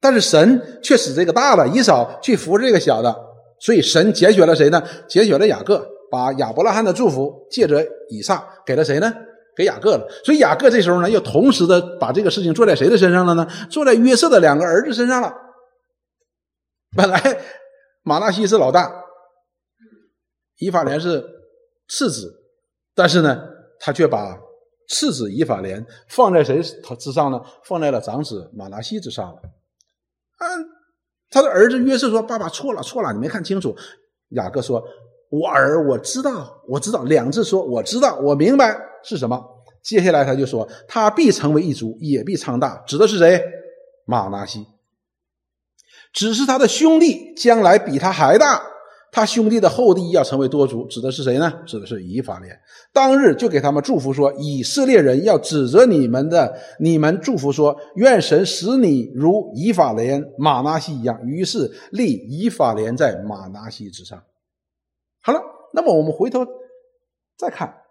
[0.00, 3.14] 但是神却使这个大的以扫去扶这个小的，
[3.60, 4.82] 所以神拣选了谁呢？
[5.08, 9.10] 拣选了雅各，把亚伯拉罕的祝福借着以撒给了谁呢？
[9.56, 10.06] 给雅各了。
[10.24, 13.46] 所以雅各这时候呢，又同时的把这个事情做在谁的身上了呢？
[13.70, 15.32] 做在约瑟的两个儿子身上了。
[16.96, 17.20] 本来
[18.02, 19.04] 马纳西是老大，
[20.58, 21.24] 以法莲是
[21.88, 22.32] 次子，
[22.94, 23.42] 但是呢，
[23.80, 24.38] 他却把
[24.88, 26.62] 次子以法莲放在谁
[26.98, 27.40] 之上呢？
[27.64, 29.40] 放在了长子马纳西之上了。
[30.38, 30.66] 嗯，
[31.30, 33.74] 他的儿子约瑟说：“爸爸错了，错了，你没看清楚。”
[34.30, 34.84] 雅各说
[35.30, 39.42] ：“我儿，我知道，我知道。”两次说：“我知道，我明白是什么。”
[39.82, 43.42] 接下来他就说：“他必成为一族，也必昌大。”指的是谁？
[44.04, 44.66] 马纳西。
[46.14, 48.62] 只是他的兄弟将来比他还大，
[49.10, 51.52] 他兄弟的后裔要成为多族，指的是谁呢？
[51.66, 52.56] 指的是以法莲。
[52.92, 64.22] 当日就给他们祝福说：“以色列人要指责你们的，你们祝福说：愿神使你如以法莲、马拿西一样。”于是立以法莲在马拿西之上。
[65.20, 66.46] 好了，那么我们回头
[67.36, 67.82] 再看，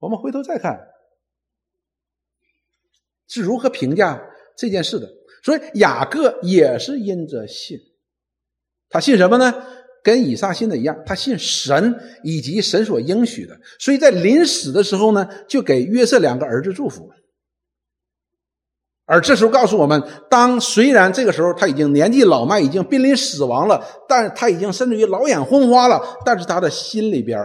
[0.00, 0.88] 我们回头再看
[3.28, 4.20] 是如何评价。
[4.58, 5.08] 这件事的，
[5.44, 7.78] 所以雅各也是因着信，
[8.90, 9.54] 他信什么呢？
[10.02, 11.94] 跟以撒信的一样，他信神
[12.24, 13.56] 以及神所应许的。
[13.78, 17.08] 所以在临死的时候呢，就给约瑟两个儿子祝福。
[19.04, 27.38] 而这时候告诉我们，当虽然这个时候他已经年纪老迈，已经濒临死亡了，但他已经甚至于老眼昏花了，但是他的心里边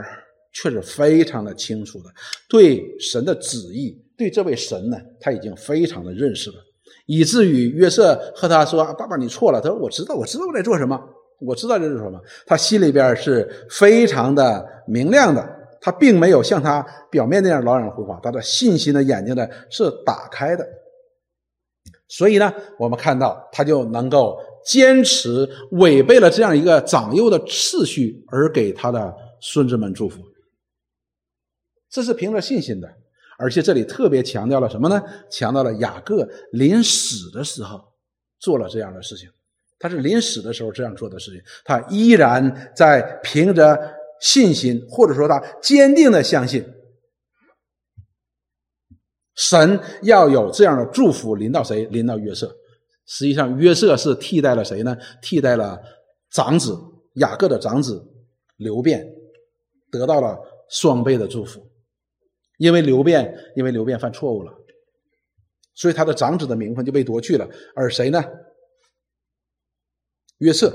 [0.53, 2.05] 却是非常的清楚的，
[2.49, 6.57] 对神的旨意，对这位神呢，他已经非常的认识了，
[7.05, 10.99] 以至于约瑟和他说：“爸爸，你错了。”他说：“我知道，我知道我在做什么，
[11.39, 15.47] 我知道这是什么。”他心里边是非常的明亮的，
[15.81, 20.65] 他并没有像他表面那样老眼昏花，他的信心的眼睛呢是打开的。
[22.07, 30.21] 所以呢，我们看到他就能够坚持违背了这样一个长幼的次序，而给他的孙子们祝福。
[31.89, 32.87] 这是凭着信心的，
[33.43, 35.03] 而且这里特别强调了什么呢？
[35.29, 37.77] 强调了雅各临死的时候
[38.39, 39.29] 做了这样的事情。
[39.77, 43.77] 他是临死的时候这样做的事情，他依然在凭着
[44.21, 46.65] 信心，或者说他坚定的相信。
[49.35, 51.83] 神要有这样的祝福临到谁？
[51.87, 52.55] 临到约瑟。
[53.05, 54.95] 实际上，约瑟是替代了谁呢？
[55.21, 55.77] 替代了
[56.31, 56.79] 长子
[57.15, 58.01] 雅各的长子
[58.55, 59.05] 刘辩，
[59.91, 61.61] 得到了双倍的祝福。
[62.57, 64.53] 因为刘辩，因为刘辩犯错误了，
[65.73, 67.47] 所以他的长子的名分就被夺去了。
[67.75, 68.23] 而谁呢？
[70.39, 70.73] 约瑟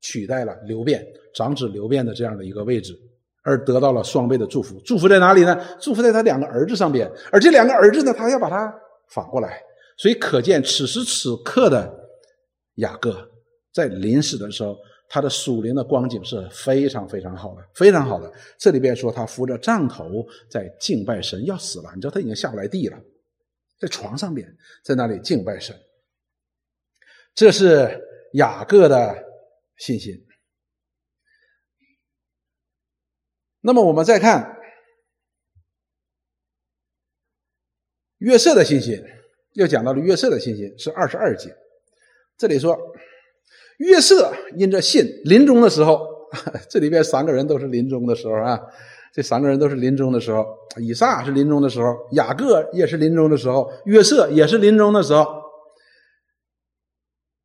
[0.00, 2.98] 取代了刘辩长子刘辩的这样的一个位置。
[3.44, 5.58] 而得到了双倍的祝福，祝福在哪里呢？
[5.80, 8.70] 祝福在他两个儿子上边，而这两个儿子呢，他要把他
[9.08, 9.62] 反过来，
[9.96, 11.90] 所以可见此时此刻的
[12.74, 13.26] 雅各
[13.72, 14.76] 在临死的时候，
[15.08, 18.30] 他的属灵的光景是非常非常好的，非常好的。
[18.58, 23.00] 这里边说他扶着杖头在敬拜神，要死了，你知道他已经下不来地了，
[23.78, 25.74] 在床上边，在那里敬拜神，
[27.34, 27.98] 这是
[28.34, 29.24] 雅各的
[29.78, 30.14] 信心。
[33.60, 34.56] 那么我们再看
[38.18, 39.02] 约瑟的信心，
[39.54, 41.56] 又讲到了约瑟的信心是二十二节。
[42.36, 42.78] 这里说
[43.78, 46.06] 约瑟因着信临终的时候，
[46.70, 48.60] 这里边三个人都是临终的时候啊，
[49.12, 50.46] 这三个人都是临终的时候，
[50.80, 55.26] 以撒是临终的时候，雅各也是临终的时候，约瑟也是临终的时候，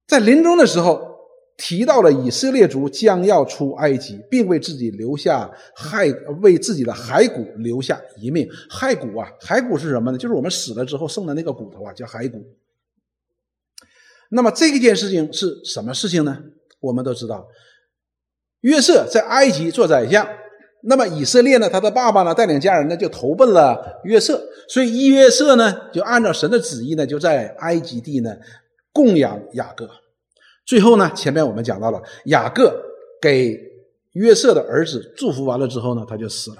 [0.07, 1.11] 在临终的时候。
[1.55, 8.49] 提到了以色列族将要出埃及，并为自己留下骸，为自己的骸骨留下一命。
[8.71, 10.17] 骸骨啊，骸骨是什么呢？
[10.17, 12.43] 就是我们死了之后剩的那个骨头啊，叫骸骨。
[14.35, 16.37] 那么这一件事情是什么事情呢？
[16.79, 17.47] 我们都知道，
[18.61, 20.27] 约瑟在埃及做宰相，
[20.83, 28.35] 那么以色列呢，他的爸爸呢，带领家人呢，就投奔了约瑟，所以约瑟呢，就按照神的旨意呢，就在埃及地呢
[28.91, 29.87] 供养雅各。
[30.65, 32.75] 最后呢，前面我们讲到了雅各
[33.21, 33.55] 给
[34.13, 36.57] 约瑟的儿子祝福完了之后呢，他就死了。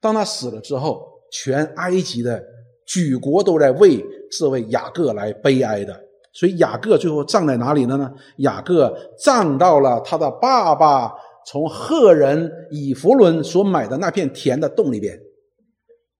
[0.00, 2.42] 当他死了之后，全埃及的
[2.86, 6.07] 举国都在为这位雅各来悲哀的。
[6.32, 8.12] 所以雅各最后葬在哪里了呢？
[8.38, 11.12] 雅各葬到了他的爸爸
[11.46, 15.18] 从赫人以弗伦所买的那片田的洞里边。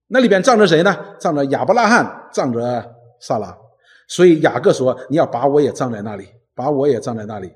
[0.08, 0.96] 那里边葬着谁呢？
[1.18, 3.56] 葬着亚伯拉罕，葬着萨拉。
[4.08, 6.26] 所以雅各说：“你要把我也葬在那里。”
[6.58, 7.52] 把我也葬在那里，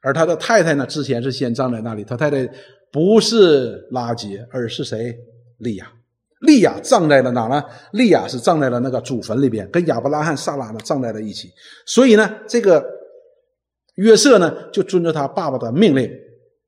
[0.00, 0.86] 而他的太太呢？
[0.86, 2.02] 之前是先葬在那里。
[2.02, 2.48] 他太太
[2.90, 5.14] 不是拉杰，而是谁？
[5.58, 5.92] 利亚。
[6.40, 7.62] 利亚葬在了哪呢？
[7.92, 11.50] 利亚是葬在了那个祖坟里边，跟亚伯拉罕、萨拉呢葬在了一起。
[11.86, 12.84] 所以呢，这个
[13.96, 16.10] 约瑟呢，就遵着他爸爸的命令，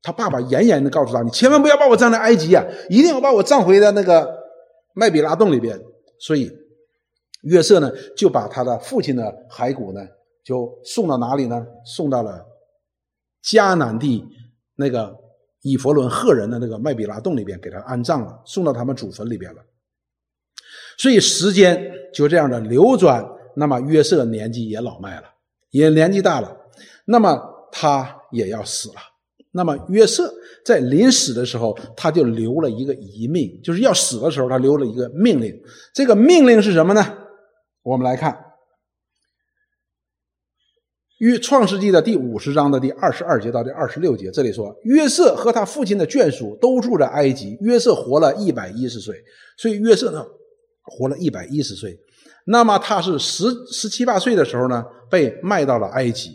[0.01, 4.27] 他爸爸严严的告诉他：“你千万不要把我葬在埃及啊，一定要把我葬回在那个
[4.93, 5.79] 麦比拉洞里边。”
[6.19, 6.51] 所以
[7.43, 10.01] 约瑟呢，就把他的父亲的骸骨呢。
[10.43, 11.63] 就送到哪里呢？
[11.85, 12.43] 送到了
[13.43, 14.25] 迦南地
[14.75, 15.15] 那个
[15.61, 19.61] 以弗伦赫人的那个麦比拉洞里边，给他安葬了，送到他们祖坟里边了。
[20.97, 25.23] 所以时间就这样的流转，那么约瑟年纪也老迈了，
[25.71, 26.55] 也年纪大了，
[27.05, 27.39] 那么
[27.71, 28.95] 他也要死了。
[29.51, 30.33] 那么约瑟
[30.65, 35.53] 在临死的时候，他就留了一个遗命，就是要死的时候，他留了一个命令。
[35.93, 37.05] 这个命令是什么呢？
[37.83, 38.50] 我们来看。
[41.21, 47.55] 约创世纪的第五十章的第二十二节到第二十六节，这里说约瑟和他父亲的眷属都住在埃及。
[47.61, 49.15] 约瑟活了一百一十岁，
[49.55, 50.25] 所以约瑟呢
[50.81, 51.95] 活了一百一十岁。
[52.47, 56.31] 那么他是十十七八岁的时候呢被卖到了埃及，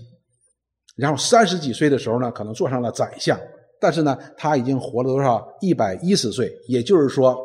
[0.95, 3.37] 然后三十几岁的时候呢可能做上了宰相。
[3.81, 5.45] 但是呢他已经活了多少？
[5.61, 7.37] 一百一十岁，也就是说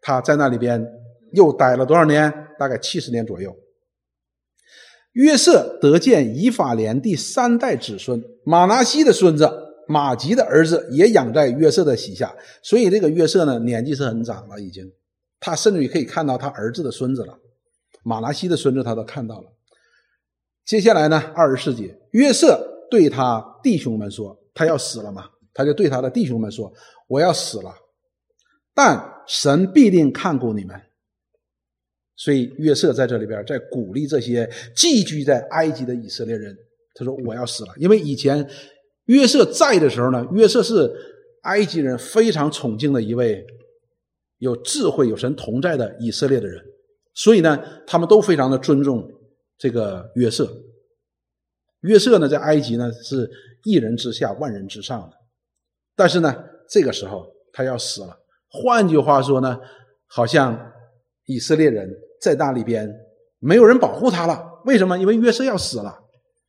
[0.00, 0.82] 他在那里边
[1.34, 2.32] 又待了多少年？
[2.58, 3.54] 大概七十年左右。
[5.12, 9.50] 约瑟得见以法莲第三代子孙马拿西的孙子
[9.88, 12.32] 马吉的儿子也养在约瑟的膝下，
[12.62, 14.88] 所以这个约瑟呢年纪是很长了，已经，
[15.40, 17.36] 他甚至于可以看到他儿子的孙子了，
[18.04, 19.48] 马拿西的孙子他都看到了，
[20.64, 26.72] 接下来呢，二十四节，约瑟对他弟兄们说：“他要死了嘛？”他就对他的弟兄们说
[27.08, 27.74] ：“我要死了，
[28.72, 30.80] 但神必定看顾你们。”
[32.20, 34.46] 所以约瑟在这里边在鼓励这些
[34.76, 36.54] 寄居在埃及的以色列人。
[36.94, 38.46] 他说：“我要死了，因为以前
[39.06, 40.92] 约瑟在的时候呢，约瑟是
[41.44, 43.42] 埃及人非常崇敬的一位
[44.38, 46.62] 有智慧、有神同在的以色列的人，
[47.14, 49.10] 所以呢，他们都非常的尊重
[49.56, 50.46] 这个约瑟。
[51.82, 53.30] 约瑟呢，在埃及呢是
[53.64, 55.16] 一人之下、万人之上的，
[55.96, 58.14] 但是呢，这个时候他要死了。
[58.50, 59.58] 换句话说呢，
[60.08, 60.72] 好像
[61.24, 61.88] 以色列人
[62.20, 62.88] 在那里边
[63.38, 64.44] 没有人保护他了。
[64.64, 64.98] 为什么？
[64.98, 65.98] 因为约瑟要死了。”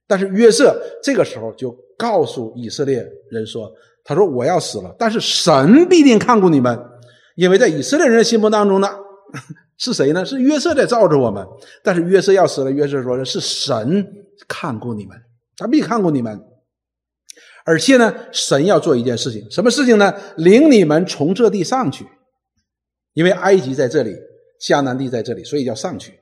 [0.07, 3.71] 但是约瑟这个时候就告诉以色列人说
[4.03, 6.77] ：“他说我要死了，但是神必定看顾你们，
[7.35, 8.89] 因为在以色列人的心目当中呢，
[9.79, 10.25] 是谁呢？
[10.25, 11.47] 是约瑟在罩着我们。
[11.81, 14.05] 但是约瑟要死了，约瑟说是神
[14.49, 15.17] 看顾你们，
[15.55, 16.37] 他必看顾你们。
[17.63, 20.13] 而且呢，神要做一件事情，什么事情呢？
[20.35, 22.05] 领你们从这地上去，
[23.13, 24.13] 因为埃及在这里，
[24.61, 26.19] 迦南地在这里，所以要上去，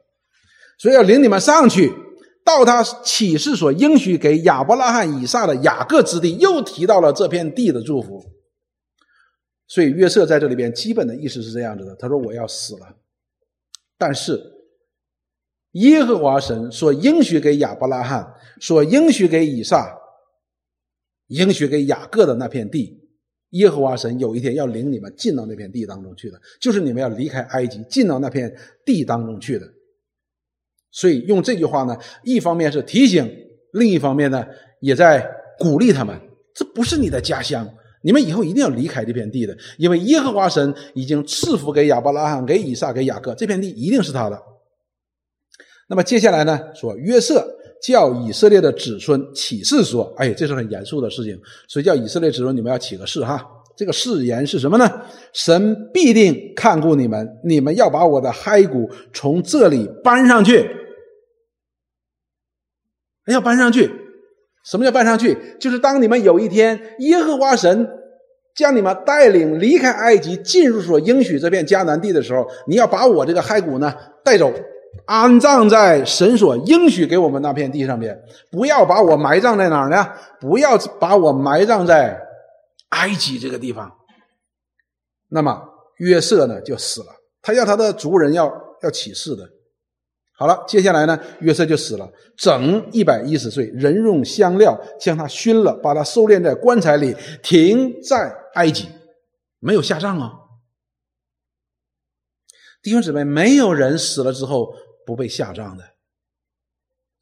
[0.78, 1.94] 所以要领你们上去。”
[2.42, 8.26] 到他启示所应许给亚伯拉罕、以撒的雅各之地，又提到了这片地的祝福。
[9.68, 12.96] 所以约瑟在这里边基本的意思是这样子的：他说我要死了，
[14.00, 14.42] 但是
[15.74, 19.96] 耶和华神所应许给亚伯拉罕、所应许给以撒、
[21.28, 23.09] 应许给雅各的那片地，
[23.52, 29.68] 耶和华神有一天要领你们进到那片地当中去的，就是你们要离开埃及，进到那片地当中去的。
[30.92, 33.30] 所以用这句话呢，一方面是提醒，
[33.74, 34.46] 另一方面呢，
[34.82, 35.26] 也在
[35.58, 36.20] 鼓励他们。
[36.56, 37.68] 这不是你的家乡，
[38.04, 44.42] 你们以后一定要离开这片地的，因为耶和华神已经赐福给亚伯拉罕、给以撒、给雅各，这片地一定是他的。
[45.88, 53.46] 那么接下来呢，说约瑟叫以色列的子孙起誓说：“哎，这是很严肃的事情，所以叫以色列子孙，你们要起个誓哈。
[53.78, 55.02] 这个誓言是什么呢？
[55.34, 60.70] 神必定看顾你们，你们要把我的骸骨从这里搬上去。”
[63.28, 63.92] 要搬上去，
[64.66, 65.38] 什么叫搬上去？
[65.60, 67.88] 就是当你们有一天耶和华神
[68.56, 74.52] 将你们带领离开埃及，进入所应许这片迦南地的时候，你要把我这个骸骨呢带走，
[75.06, 78.20] 安葬在神所应许给我们那片地上边。
[78.52, 80.08] 不要把我埋葬在哪儿呢？
[80.40, 82.20] 不要把我埋葬在
[82.90, 83.92] 埃及这个地方。
[85.30, 85.62] 那么
[85.98, 87.08] 约瑟呢就死了，
[87.42, 89.48] 他要他的族人要要起誓的。
[90.36, 97.14] 好了，接下来呢，约瑟就死了，整一百一十岁，人用香料将他熏了，把他收敛在棺材里，
[97.44, 98.88] 停在埃及，
[99.60, 100.32] 没有下葬啊。
[102.82, 104.74] 弟兄姊妹，没有人死了之后
[105.06, 105.84] 不被下葬的。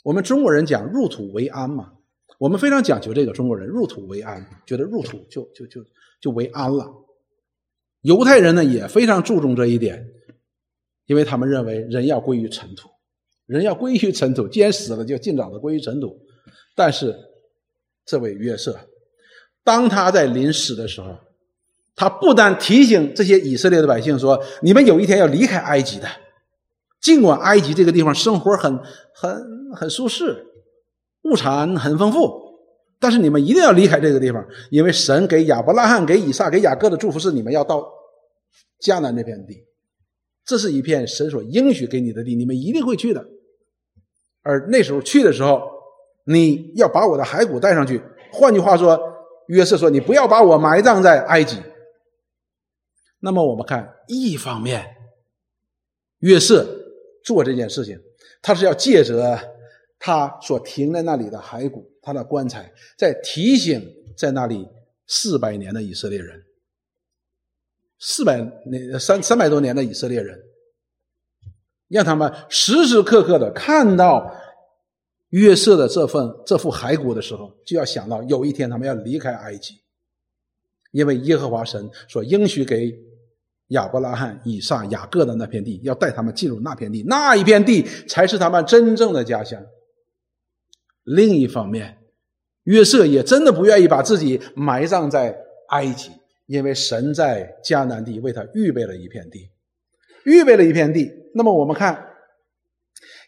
[0.03, 1.93] 我们中国人讲入土为安嘛，
[2.39, 5.83] 我们非常讲究这个中国人入土为安，觉得入土就就就
[6.21, 6.85] 就为安了。
[8.01, 10.07] 犹太人呢也非常注重这一点，
[11.05, 12.89] 因为他们认为人要归于尘土。
[13.45, 16.19] 人要归于尘土，既然死了，就尽早的归于尘土。
[16.75, 17.15] 但是，
[18.05, 18.77] 这位约瑟，
[19.63, 21.17] 当他在临死的时候，
[21.97, 26.07] 他不但提醒这些以色列的百姓说：“你们有一天要离开埃及的，
[27.01, 28.79] 尽管埃及这个地方生活很
[29.15, 30.45] 很很舒适，
[31.23, 32.31] 物产很丰富，
[32.99, 37.83] 但是你们一定要离开这个地方，因为神给亚伯拉罕、给以撒、给雅各的祝福是你们要到
[38.79, 39.65] 迦南那片地，
[40.45, 43.25] 这是一片神所应许给你的地，你们一定会去的。”
[44.43, 45.63] 而那时候去的时候，
[46.27, 47.99] 你要把我的骸骨带上去。
[48.31, 48.99] 换句话说，
[49.47, 51.57] 约瑟说：“你不要把我埋葬在埃及。”
[53.19, 54.95] 那么我们看，一方面，
[56.19, 56.67] 约瑟
[57.23, 57.99] 做这件事情，
[58.41, 59.39] 他是要借着
[59.99, 63.81] 他所停在那里的骸骨，他的棺材，在提醒
[64.17, 64.67] 在那里
[65.07, 66.43] 四百年的以色列人，
[67.99, 70.43] 四百那三三百多年的以色列人。
[71.89, 74.29] 让他们时时刻刻的看到
[75.29, 79.79] 约瑟的这份这副骸骨的时候，就要想到有一天他们要离开埃及，
[80.97, 82.91] 因为耶和华神所应许给
[83.67, 89.63] 亚伯拉罕、以撒、雅各的那片地，要带他们进入那片地，那一片地才是他们真正的家乡。
[91.03, 91.99] 另一方面，
[92.63, 95.37] 约瑟也真的不愿意把自己埋葬在
[95.69, 96.09] 埃及，
[96.47, 99.51] 因为神在迦南地为他预备了一片地。
[100.25, 102.07] 预备了一片地，那么我们看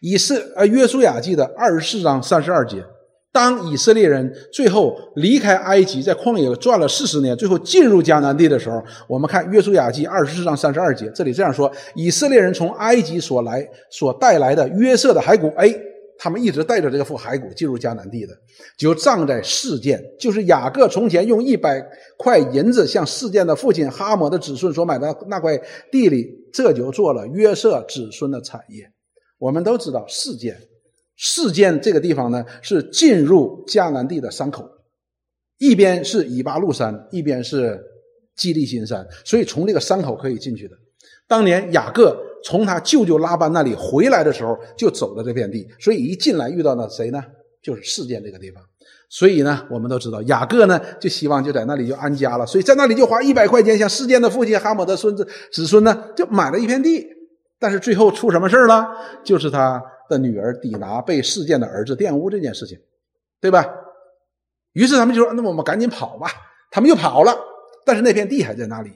[0.00, 2.84] 以色呃约书亚记的二十四章三十二节，
[3.32, 15.72] 当以色列人最后离开埃及，在旷野转了四十年，最后进入迦南地的时候，我们看约书亚记二十四章三十二节，这里这样说：以色列人从埃及所来所带来的约瑟的骸骨，哎，
[16.18, 18.34] 他们一直带着这个副骸骨进入迦南地的，
[18.76, 21.80] 就葬在事件，就是雅各从前用一百
[22.18, 25.56] 块银子向事件的父亲哈摩的子孙所买的那块
[25.92, 28.90] 地里，这就做了约瑟子孙的产业。
[29.38, 30.54] 我们都知道事件，
[31.20, 34.66] 事件这个地方呢是进入迦南地的山口，
[35.58, 37.78] 一边是以巴路山，一边是
[38.34, 40.74] 基利心山，所以从这个山口可以进去的。
[41.28, 42.26] 当年雅各。
[42.42, 47.22] 从他舅舅拉班那里回来的时候，就走了这片地，所以一进来遇到了谁呢？
[47.62, 48.64] 就是事件这个地方。
[49.10, 57.06] 所以呢，我们都知道雅各呢，就希望就在那里就安家了，所以在那里就花一百块钱，向事件的父亲哈姆的孙子子孙呢，就买了一片地。
[57.58, 58.88] 但是最后出什么事了？
[59.22, 62.78] 就是他的女儿抵拿被事件的儿子玷污这件事情，
[63.40, 63.64] 对吧？
[64.72, 66.28] 于是他们就说：“那么我们赶紧跑吧。”
[66.70, 67.34] 他们又跑了，
[67.86, 68.90] 但是那片地还在那里。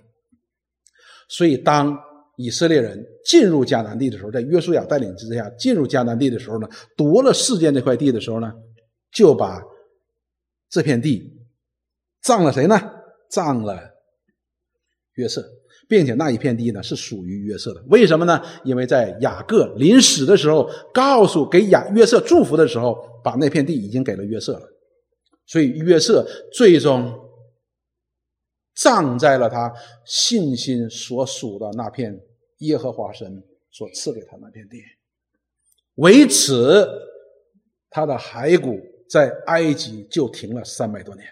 [1.28, 1.98] 所以当。
[2.36, 8.52] 以色列人进入迦南地的时候，在约书亚带领之下进入迦南地的时候呢，夺了世间这块地的时候呢，
[9.12, 9.62] 就把
[10.68, 11.32] 这片地
[12.20, 12.76] 葬了谁呢？
[13.30, 13.80] 葬了
[15.12, 15.48] 约瑟，
[15.88, 17.82] 并且那一片地呢是属于约瑟的。
[17.88, 18.42] 为什么呢？
[18.64, 24.68] 因为在雅各临死的时候，告诉给雅约瑟祝福的时候，把那片地已经给了约瑟了，
[25.46, 27.20] 所以约瑟最终。
[28.76, 29.72] 葬在了他
[30.04, 32.20] 信心所属的那片
[32.58, 34.82] 耶和华神所赐给他那片地，
[35.94, 36.84] 为此，
[37.88, 41.24] 他的骸骨在埃及就停了三百多年。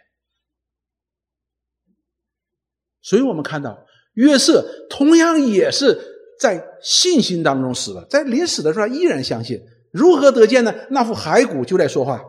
[3.01, 3.85] 所以我们看到
[4.15, 5.99] 约瑟同样也是
[6.39, 9.61] 在信心当中死了，在临死的时候他依然相信，
[9.91, 10.75] 如何得见呢？
[10.91, 12.23] 那副骸骨就在说话。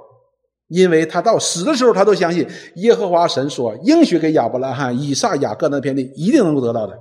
[0.69, 6.97] 因为他到死的时候，他都相信耶和华神所应许给亚伯拉罕、以撒、雅各那片地一定能够得到的，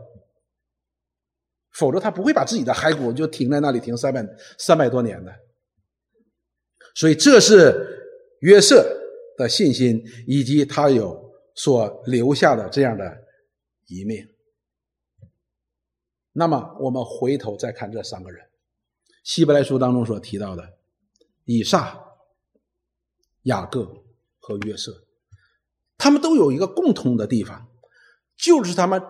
[1.73, 4.23] 否则他不会把自己的骸骨就停在那里停三百
[4.59, 5.33] 三百多年的。
[6.95, 7.73] 所以这是
[8.41, 8.85] 约瑟
[9.39, 13.05] 的信心，以及他有所留下的这样的
[13.87, 14.29] 一面。
[16.33, 18.45] 那么我们回头再看这三个人，
[19.23, 20.63] 希伯来书当中所提到的
[21.45, 21.99] 以撒。
[23.47, 24.05] 雅各
[24.39, 24.93] 和约瑟，
[25.99, 27.67] 他们都有一个共同的地方，
[28.37, 29.03] 就是他们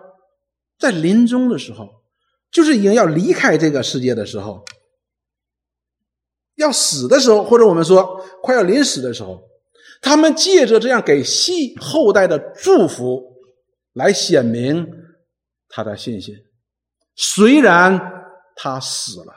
[0.79, 2.03] 在临终的时候，
[2.51, 4.64] 就是已经要离开这个世界的时候，
[6.55, 9.47] 要死的时候，或者我们说快要临死的时候，
[10.01, 13.37] 他们借着这样给系后代的祝福，
[13.93, 14.91] 来显明
[15.68, 16.35] 他的信心。
[17.14, 18.00] 虽然
[18.56, 19.32] 他死了，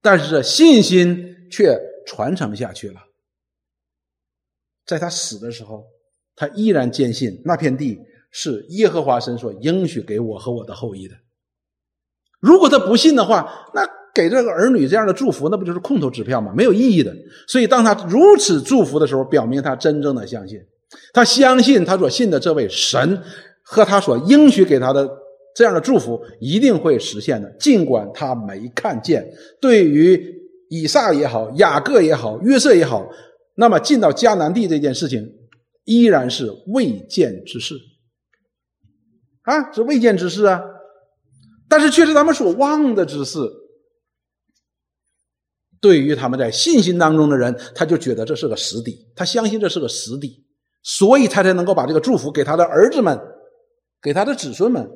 [0.00, 3.00] 但是这信心却传承下去了。
[4.86, 5.84] 在他死的时候，
[6.34, 7.98] 他依然坚信那片地
[8.30, 11.14] 是耶和华神所应许给我和我的后裔的。
[12.40, 16.52] 如果他不信的话，那给这个儿女这样的祝福，那不就是空头支票吗？
[16.56, 17.14] 没有意义的。
[17.46, 20.58] 所以，当他如此祝福的时候，表明他真正的相信，
[21.12, 23.22] 他相信他所信的这位神
[23.62, 25.08] 和他所应许给他的
[25.54, 29.32] 这样的祝福一定会实现的，尽管他没看见。
[29.60, 33.08] 对于以撒也好，雅各也好，约瑟也好。
[33.56, 35.30] 那么进到迦南地这件事情，
[35.84, 37.74] 依然是未见之事，
[39.42, 40.62] 啊，是未见之事啊，
[41.68, 43.38] 但是却是他们所望的之事。
[45.80, 50.46] 对于他们在信心当中的人，他就觉得这是个实底，他相信这是个实底，
[50.82, 53.18] 所以他才能够把这个祝福给他的儿子们，
[54.00, 54.88] 给他的子孙们，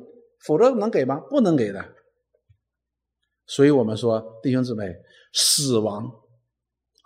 [0.45, 1.19] 否则能给吗？
[1.29, 1.95] 不能给的。
[3.47, 4.95] 所以我们说，弟兄姊妹，
[5.33, 6.11] 死亡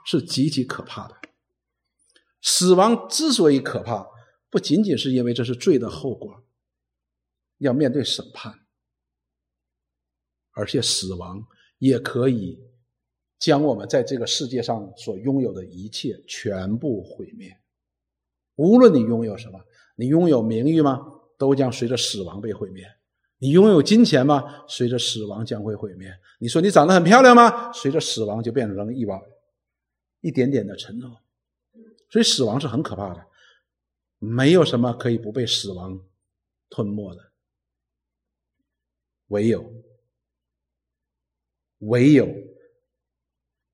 [0.05, 1.15] 是极其可怕的。
[2.41, 4.07] 死亡之所以可怕，
[4.49, 6.43] 不仅仅是因为这是罪的后果，
[7.57, 8.59] 要面对审判，
[10.51, 11.45] 而且死亡
[11.77, 12.61] 也可以
[13.37, 17.57] 将我们在这个世界上所拥有的一切全部毁灭。
[18.55, 19.59] 无论你拥有什么，
[19.95, 21.05] 你拥有名誉吗？
[21.37, 22.85] 都将随着死亡被毁灭。
[23.39, 24.65] 你拥有金钱吗？
[24.67, 26.13] 随着死亡将会毁灭。
[26.39, 27.71] 你说你长得很漂亮吗？
[27.73, 29.19] 随着死亡就变成一瓦
[30.21, 31.07] 一点点的尘土。
[32.09, 33.25] 所以死亡是很可怕的，
[34.17, 35.99] 没有什么可以不被死亡
[36.69, 37.31] 吞没的，
[39.27, 39.71] 唯有
[41.79, 42.27] 唯有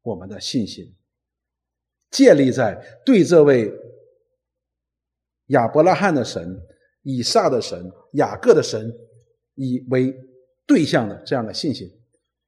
[0.01, 0.95] 我们的信心
[2.11, 3.73] 建立在对这位
[5.47, 6.61] 亚伯拉罕的神、
[7.01, 8.93] 以撒的神、雅各的神
[9.55, 10.13] 以为
[10.65, 11.89] 对象的这样的信心，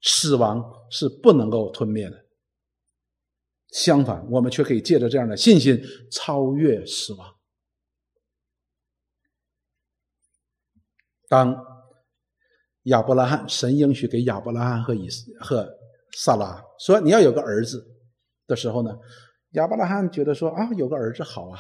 [0.02, 2.26] 死亡是不能够吞灭的。
[3.74, 5.82] 相反，我们却可以借着这样的信心
[6.12, 7.36] 超越死亡。
[11.28, 11.54] 当
[12.84, 15.10] 亚伯拉罕神应许给亚伯拉罕和以
[15.42, 15.70] 和
[16.16, 17.86] 萨拉说：“你要有个儿子，
[18.48, 18.98] 的时候呢，
[19.52, 21.60] 亚伯拉罕觉得说啊，有个儿子好啊。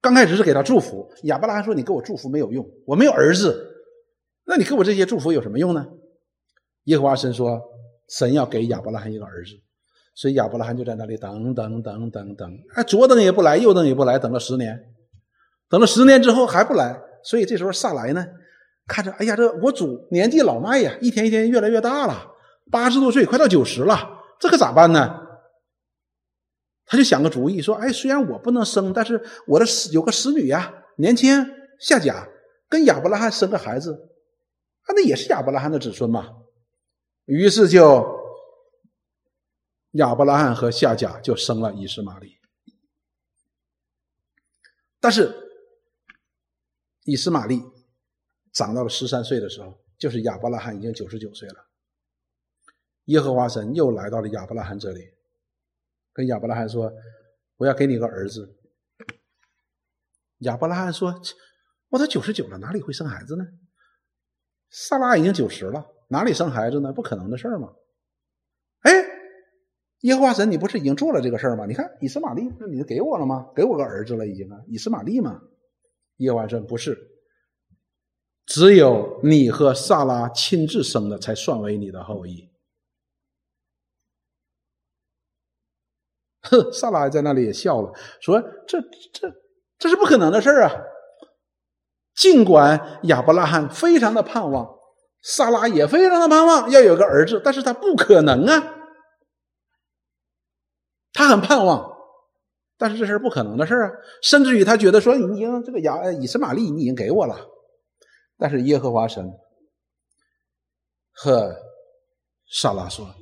[0.00, 3.71] 刚开始是给他祝福，亚伯拉罕说：“你给我祝福没有用，我没有儿子，
[4.44, 5.86] 那你给我这些祝福有什么用呢？”
[6.84, 7.60] 耶和华神说
[8.08, 9.52] ：“神要给亚伯拉罕一个儿子。”
[10.14, 14.78] 所以亚伯拉罕就在那里等等等等等，哎，左等也不来，右等也不来，等了十年，
[15.70, 18.26] 等了十年之后还不来，所以这时候萨来呢，
[18.86, 22.30] 看着，哎呀，这我主年纪老迈呀，一天一天越来越大了，
[22.70, 23.96] 八十多岁，快到九十了，
[24.38, 25.18] 这可咋办呢？
[26.84, 31.46] 他就想个主意，说：“哎，虽然我不能生，但是我的有个使女呀，年轻
[31.80, 32.28] 夏甲，
[32.68, 33.98] 跟亚伯拉罕生个孩子，
[34.82, 36.42] 啊，那也是亚伯拉罕的子孙嘛。”
[37.26, 38.20] 于是就
[39.92, 42.38] 亚伯拉罕和夏甲就生了以实玛利。
[44.98, 45.32] 但是
[47.04, 47.62] 以实玛利
[48.52, 51.66] 长到了十三岁的时候，就是亚伯拉罕已经九十九岁了。
[53.06, 55.12] 耶和华神又来到了亚伯拉罕这里。
[56.12, 56.92] 跟亚伯拉罕说
[57.56, 58.58] ：“我要给你个儿子。”
[60.38, 61.22] 亚伯拉罕说
[61.90, 63.44] ：“我都九十九了，哪里会生孩子呢？
[64.72, 66.92] 萨拉已经九十了，哪里生孩子呢？
[66.92, 67.72] 不可能的事儿嘛！”
[68.82, 68.90] 哎，
[70.00, 71.66] 耶和华神，你不是已经做了这个事儿吗？
[71.66, 73.52] 你看以斯玛利，那你给我了吗？
[73.54, 75.40] 给我个儿子了，已经啊，以斯玛利嘛。
[76.16, 76.98] 耶和华神不是，
[78.46, 82.50] 只有你和萨拉亲自生的，才算为你的后裔。
[86.42, 88.80] 哼， 萨拉在那里也笑了，说：“这
[89.12, 89.32] 这
[89.78, 90.72] 这是不可能的事儿啊！
[92.14, 94.78] 尽管亚伯拉罕非常的盼望，
[95.22, 98.74] 萨拉也非常的盼望要有个儿子，但是他不可能啊！
[101.12, 101.92] 他很盼望，
[102.76, 103.90] 但是这是不可能的事啊！
[104.22, 107.36] 甚至于他觉得说，你已经这个亚以斯玛利你已经给我了，
[108.38, 109.30] 但是耶和华神
[111.12, 111.54] 和
[112.50, 113.14] 萨拉说：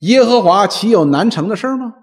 [0.00, 1.94] 耶和华岂有难成的事吗？”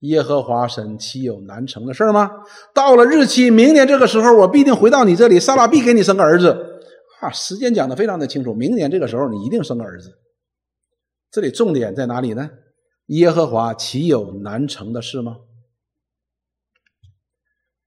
[0.00, 2.30] 耶和华神岂有难成的事吗？
[2.74, 6.50] 到了日期，明年这个时候，我必定回到你这里，撒拉必给你生个儿子。
[7.20, 10.12] 啊，时间讲的非常的清楚，明年这个时候你一定生个儿子。
[11.30, 12.50] 这里重点在哪里呢？
[13.06, 15.36] 耶和华岂有难成的事吗？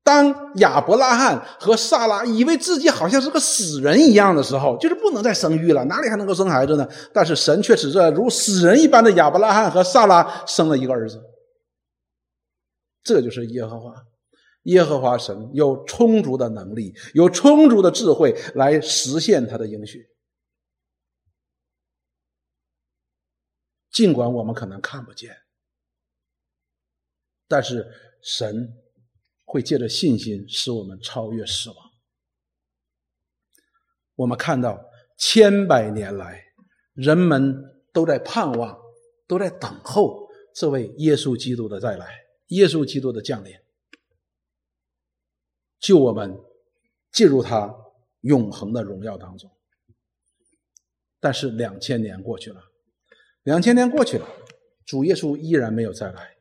[0.04, 6.88] 当亚伯拉罕和萨拉以为自己好像是个死人一样的时候，就是不能再生育了，哪里还能够生孩子呢？
[7.14, 11.22] 但是神却使这如死人一般的亚伯拉罕和萨拉生了一个儿子。
[13.10, 14.06] 这就是耶和华，
[14.66, 20.08] 耶和华神有充足的能力，有充足的智慧来实现他的应许。
[23.90, 25.36] 尽管我们可能看不见，
[27.48, 27.84] 但是
[28.22, 28.78] 神
[29.44, 31.78] 会借着信心使我们超越死亡。
[34.18, 34.80] 我们看到
[35.18, 36.44] 千百年来，
[36.94, 37.56] 人们
[37.92, 38.80] 都在盼望，
[39.26, 42.29] 都在等候这位耶稣基督的再来。
[42.50, 43.56] 耶稣基督的降临，
[45.80, 46.40] 救我们
[47.12, 47.76] 进入他
[48.22, 49.50] 永恒的荣耀当中。
[51.20, 52.62] 但是两千年过去了，
[53.44, 54.28] 两千年过去了，
[54.86, 56.38] 主耶稣依然没有再来。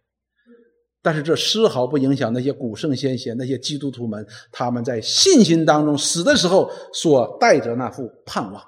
[1.01, 8.63] 但是这丝毫不影响那些古圣先贤、那些基督徒们他们在信心当中死的时候所带着那副盼望。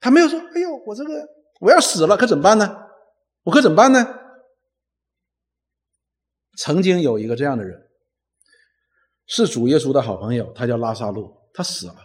[0.00, 1.28] 他没有说：“哎呦，我这个
[1.60, 2.76] 我要死了，可怎么办呢？
[3.42, 4.18] 我可怎么办呢？”
[6.62, 7.88] 曾经有一个这样的人，
[9.26, 11.96] 是主耶稣的好朋友，他叫拉萨路，他死了。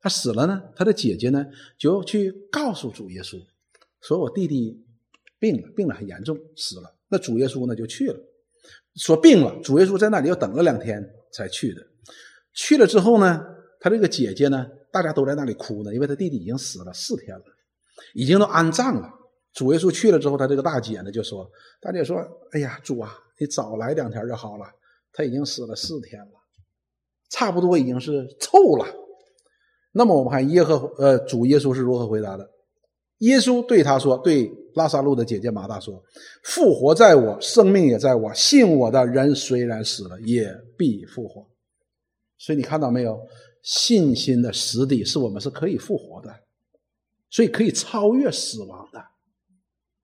[0.00, 1.44] 他死了呢，他的姐姐呢
[1.76, 3.38] 就去告诉主耶稣，
[4.00, 4.82] 说我弟弟
[5.38, 6.96] 病了，病了很严重，死了。
[7.08, 8.18] 那主耶稣呢就去了，
[8.94, 9.60] 说病了。
[9.62, 11.82] 主耶稣在那里又等了两天才去的。
[12.54, 13.44] 去了之后呢，
[13.80, 17.44] 他这个姐姐呢，大家都在那里哭呢，因为他弟弟已经死了四天了，
[18.14, 19.12] 已经都安葬了。
[19.52, 22.18] 主耶稣去了之后，他这个大姐呢就说：“大姐说，
[22.52, 24.66] 哎呀，主啊。”你早来两天就好了，
[25.12, 26.32] 他已经死了四天了，
[27.30, 28.84] 差不多已经是臭了。
[29.92, 32.50] 那么我们看耶和呃主耶稣是如何回答的？
[33.18, 36.02] 耶稣对他说：“对拉萨路的姐姐马大说，
[36.42, 38.34] 复活在我，生命也在我。
[38.34, 41.46] 信我的人虽然死了，也必复活。
[42.38, 43.20] 所以你看到没有？
[43.62, 46.34] 信心的实底是我们是可以复活的，
[47.30, 49.00] 所以可以超越死亡的。”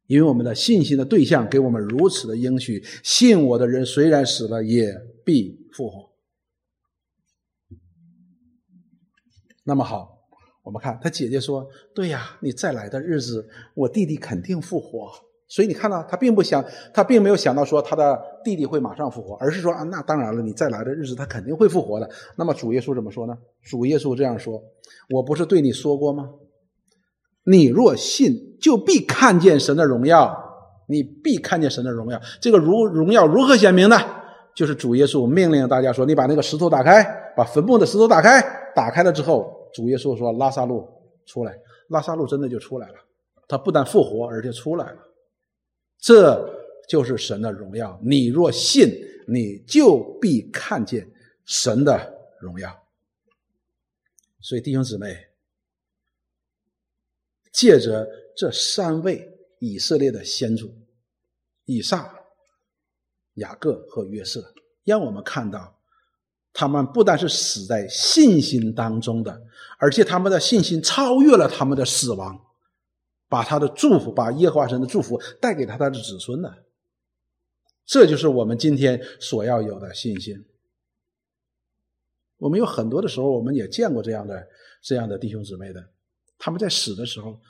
[0.07, 4.93] 因为我们的信心的对象给我们如此的应许，信我的人虽然死了，也
[5.25, 6.11] 必复活。
[9.65, 10.19] 那么好，
[10.63, 15.11] 我们看他姐姐说：“对呀，你再来的日子，我弟弟肯定复活。”
[15.49, 22.11] 所以你看到他并不想，他并没有想到说他的弟弟会马上复活，而是说啊，那当然了，你再来的日子他肯定会复活的。
[22.37, 23.39] 那么主耶稣怎么说呢？
[23.63, 24.63] 主耶稣这样说
[25.11, 26.29] ：“我不是对你说过吗？
[27.45, 30.43] 你若信，就必看见神的荣耀。
[30.87, 32.21] 你必看见神的荣耀。
[32.41, 33.97] 这个如荣耀如何显明呢？
[34.55, 37.03] 就是主耶稣命令大家说：“你把那个石头打开，
[37.37, 38.41] 把坟墓的石头打开。
[38.75, 40.87] 打开了之后，主耶稣说：‘拉萨路
[41.27, 41.53] 出来。’
[41.89, 42.95] 拉萨路真的就出来了。
[43.49, 44.99] 他不但复活，而且出来了。
[45.99, 46.49] 这
[46.89, 47.99] 就是神的荣耀。
[48.03, 48.89] 你若信，
[49.27, 51.11] 你就必看见
[51.45, 52.71] 神的荣耀。
[54.41, 55.17] 所以弟兄姊妹。”
[57.55, 60.75] 借着这三位以色列的先祖
[61.65, 62.13] 以撒、
[63.35, 64.53] 雅各和约瑟，
[64.83, 65.79] 让我们看到，
[66.53, 69.41] 他们不但是死在信心当中的，
[69.79, 72.45] 而且他们的信心超越了他们的死亡，
[73.29, 76.53] 把他的祝福，把耶和华神的祝福带给他他的子孙呢。
[77.87, 80.45] 这就是我们今天所要有的信心。
[82.39, 84.49] 我们有很多的时候，我们也见过这样的
[84.83, 85.94] 这样的弟兄姊妹的。
[86.45, 87.41] 他们在死的时候，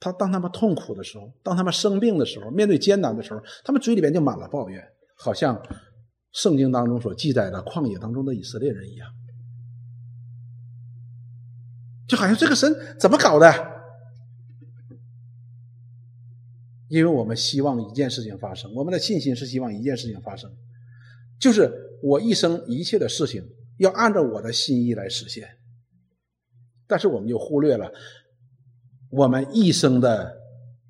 [0.00, 4.82] 他当他们痛苦的时候，当他们生病的时候，面对艰难的时候，他们嘴里边就满了抱怨，
[5.18, 5.60] 好像
[6.32, 9.06] 圣经当中所记载的旷野当中的以色列人一样，
[12.08, 13.52] 就好像这个神怎么搞的？
[16.88, 20.50] 因为我们希望一件事情发生，我们的信心是希望一件事情发生，
[21.38, 21.70] 就是
[22.02, 23.46] 我一生一切的事情
[23.76, 25.46] 要按照我的心意来实现，
[26.86, 27.92] 但是我们就忽略了。
[29.10, 30.36] 我们一生的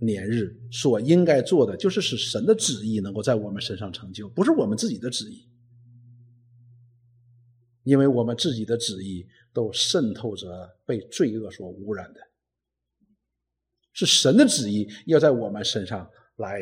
[0.00, 5.48] 年日所应该做的，就是使神的旨意能够在我们身上成就，不是我们自己的旨意，
[7.84, 12.20] 因为我们自己的旨意都渗透着被罪恶所污染的，
[13.92, 16.60] 是神的旨意要在我们身上来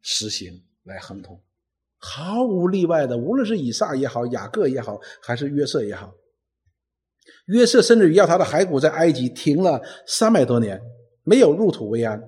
[0.00, 1.40] 实行、来亨通，
[1.98, 6.14] 毫无例外的，无论是以撒也好、雅各也好，还是约瑟也好。
[7.46, 10.80] 约瑟甚至于要他的骸骨在埃及停了三百多年，
[11.24, 12.22] 没有入土为安，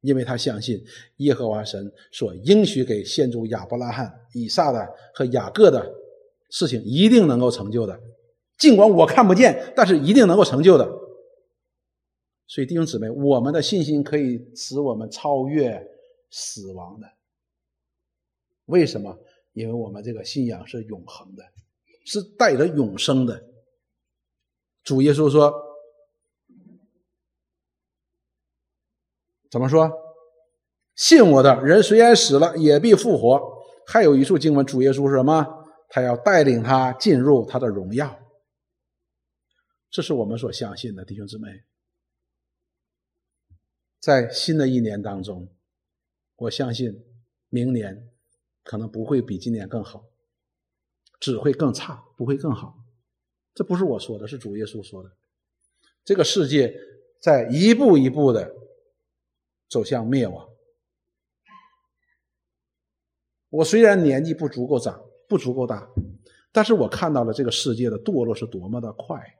[0.00, 0.82] 因为他相信
[1.18, 5.94] 耶和华神所应许给先祖亚伯拉罕、以撒的和雅各的
[6.50, 7.98] 事情一定能够成就的，
[8.58, 10.88] 尽管我看不见，但是一定能够成就的。
[12.46, 15.82] 所以弟兄姊妹，我们的信心可以使我们超越
[16.30, 17.06] 死亡的。
[18.66, 19.18] 为什么？
[19.54, 21.42] 因为我们这个信仰是永恒的，
[22.06, 23.42] 是带着永生的。
[24.82, 25.52] 主耶稣说
[29.50, 29.90] ：“怎么说？
[30.94, 35.64] 信我的人虽然死了，也必复活。”还有一处经文，主耶稣说什么？
[35.88, 38.18] 他要带领他进入他的荣耀。
[39.90, 41.64] 这是我们所相信的，弟兄姊妹。
[44.00, 45.48] 在新的一年当中，
[46.36, 47.04] 我相信
[47.48, 48.10] 明年
[48.64, 50.04] 可能不会比今年更好，
[51.20, 52.81] 只会更差，不会更好。
[53.54, 55.10] 这不是我说的，是主耶稣说的。
[56.04, 56.74] 这个世界
[57.20, 58.52] 在一步一步的
[59.68, 60.48] 走向灭亡。
[63.50, 65.86] 我虽然年纪不足够长，不足够大，
[66.50, 69.38] 但是我看到了这个世界的堕落是多么的快。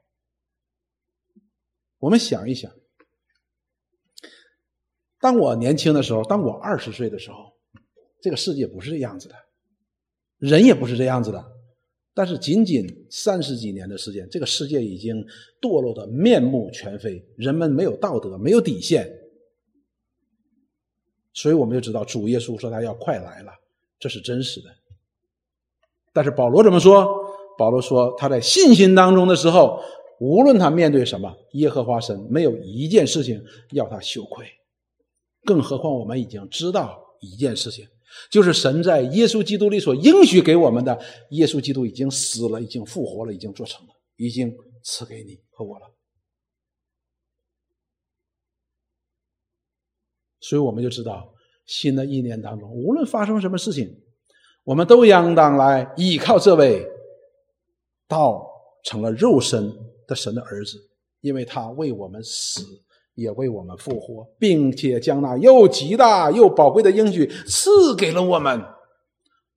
[1.97, 2.71] 我们想一想，
[5.19, 7.57] 当我年轻的时候，当我二十岁的时候，
[8.21, 9.35] 这个世界不是这样子的，
[10.37, 11.52] 人也不是这样子的。
[12.13, 15.25] 但是仅仅三十几年的时间，这个世界已经
[15.59, 19.11] 堕落的面目全非，人们没有道德，没有底线，
[21.33, 23.51] 所以我们就知道主耶稣说他要快来了，
[23.99, 24.69] 这是真实的。
[26.13, 27.07] 但是保罗怎么说？
[27.57, 29.79] 保罗说他在信心当中的时候，
[30.19, 34.45] 无论他面对什么，耶和华神没有一件事情要他羞愧，
[35.43, 37.87] 更何况我们已经知道一件事情。
[38.29, 40.99] 就是神在耶稣基督里所应许给我们的，
[41.31, 45.85] 耶稣基督已经死了，已经复活了，已经做成了，已经赐给你和我了。
[50.39, 51.33] 所以我们就知道，
[51.65, 54.03] 新的一年当中，无论发生什么事情，
[54.63, 56.85] 我们都应当来依靠这位
[58.07, 58.45] 道
[58.83, 59.71] 成了肉身
[60.07, 60.77] 的神的儿子，
[61.21, 62.61] 因为他为我们死。
[63.15, 68.61] 也为我们复活，并且将那又极大又宝贵的应许赐给了我们，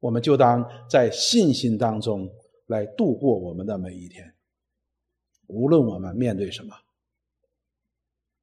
[0.00, 2.28] 我们就当在信心当中
[2.66, 4.34] 来度过我们的每一天。
[5.46, 6.74] 无论我们面对什么，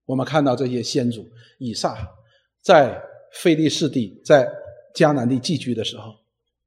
[0.06, 1.98] 我们看到这些先祖以撒
[2.62, 3.02] 在
[3.34, 4.50] 菲利士地、在
[4.96, 6.14] 迦南地寄居的时候，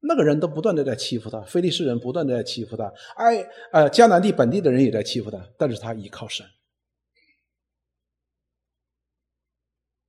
[0.00, 6.46] 那个人都不断的在欺负他，菲利士人不断的在欺负他，哎，呃，迦南地本地的人也在欺负他，但是他依靠神。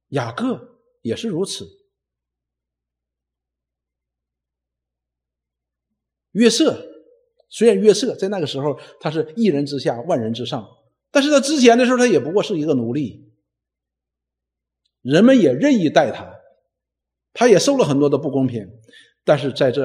[0.09, 1.67] 雅各也是如此，
[6.31, 6.85] 约瑟
[7.49, 10.67] 虽然约瑟在那个时候他是一人之下万人之上，
[11.11, 13.33] 但是他之前的时候他也不过是一个奴隶，
[15.01, 16.33] 人们也任意待他，
[17.33, 18.67] 他也受了很多的不公平。
[19.23, 19.83] 但是在这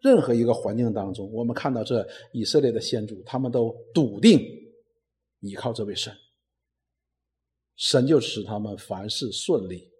[0.00, 4.40] 任何一个环境当中，我们看到这以色列的先祖，他们都笃定
[5.40, 6.14] 依靠这位神，
[7.82, 9.90] 神就使他们凡事顺利。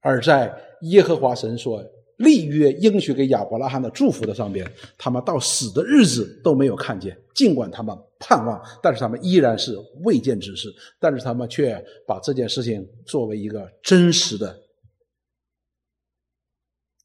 [0.00, 1.82] 而在耶和华神说。
[2.18, 4.64] 立约应许给亚伯拉罕的祝福的上边，
[4.96, 7.20] 他们到死的日子都没有看见。
[7.34, 10.72] 尽管他们盼望，但是他们依然是未见之事。
[11.00, 11.74] 但是他们却
[12.06, 14.56] 把这件事情作为一个真实的、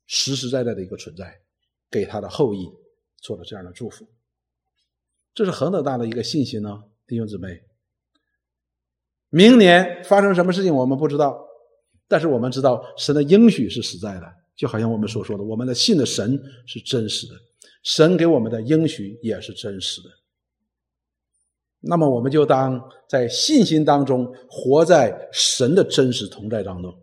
[0.05, 1.41] 实实在在的一个存在，
[1.89, 2.69] 给他的后裔
[3.17, 4.07] 做了这样的祝福。
[5.33, 7.68] 这是何等大的一个信心呢，弟兄姊妹！
[9.29, 11.39] 明年发生什么事情我们不知道，
[12.07, 14.35] 但是我们知道神的应许是实在的。
[14.55, 17.33] 就好像我们所说的，我们的信的神是真实的，
[17.81, 20.09] 神给我们的应许也是真实的。
[21.79, 26.93] 那么，我们就当在信心当中活在神的真实同在当中，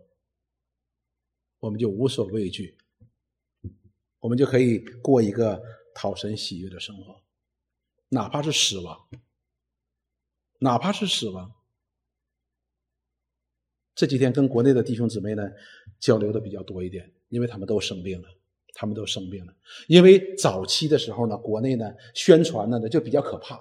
[1.59, 2.77] 我们就无所畏惧，
[4.19, 5.59] 我们就可以过一个
[5.95, 7.19] 讨神喜悦的生活，
[8.09, 8.95] 哪怕是死亡，
[10.59, 11.51] 哪怕是死亡。
[13.97, 15.43] 这几天跟国内的弟兄姊妹呢
[15.99, 17.11] 交流的比较多一点。
[17.29, 18.27] 因为他们都生病了，
[18.73, 19.53] 他们都生病了。
[19.89, 23.59] 因为早期的时候呢，国内呢宣传呢就比较可怕。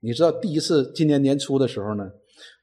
[0.00, 2.12] 你知道，第一次今年年初的时候呢，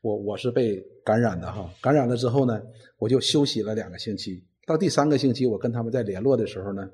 [0.01, 2.61] 我我是被感染的哈，感染了之后呢，
[2.99, 4.43] 我就休息了两个星期。
[4.67, 6.87] 到第三个星期，我跟他们在联络的时候呢，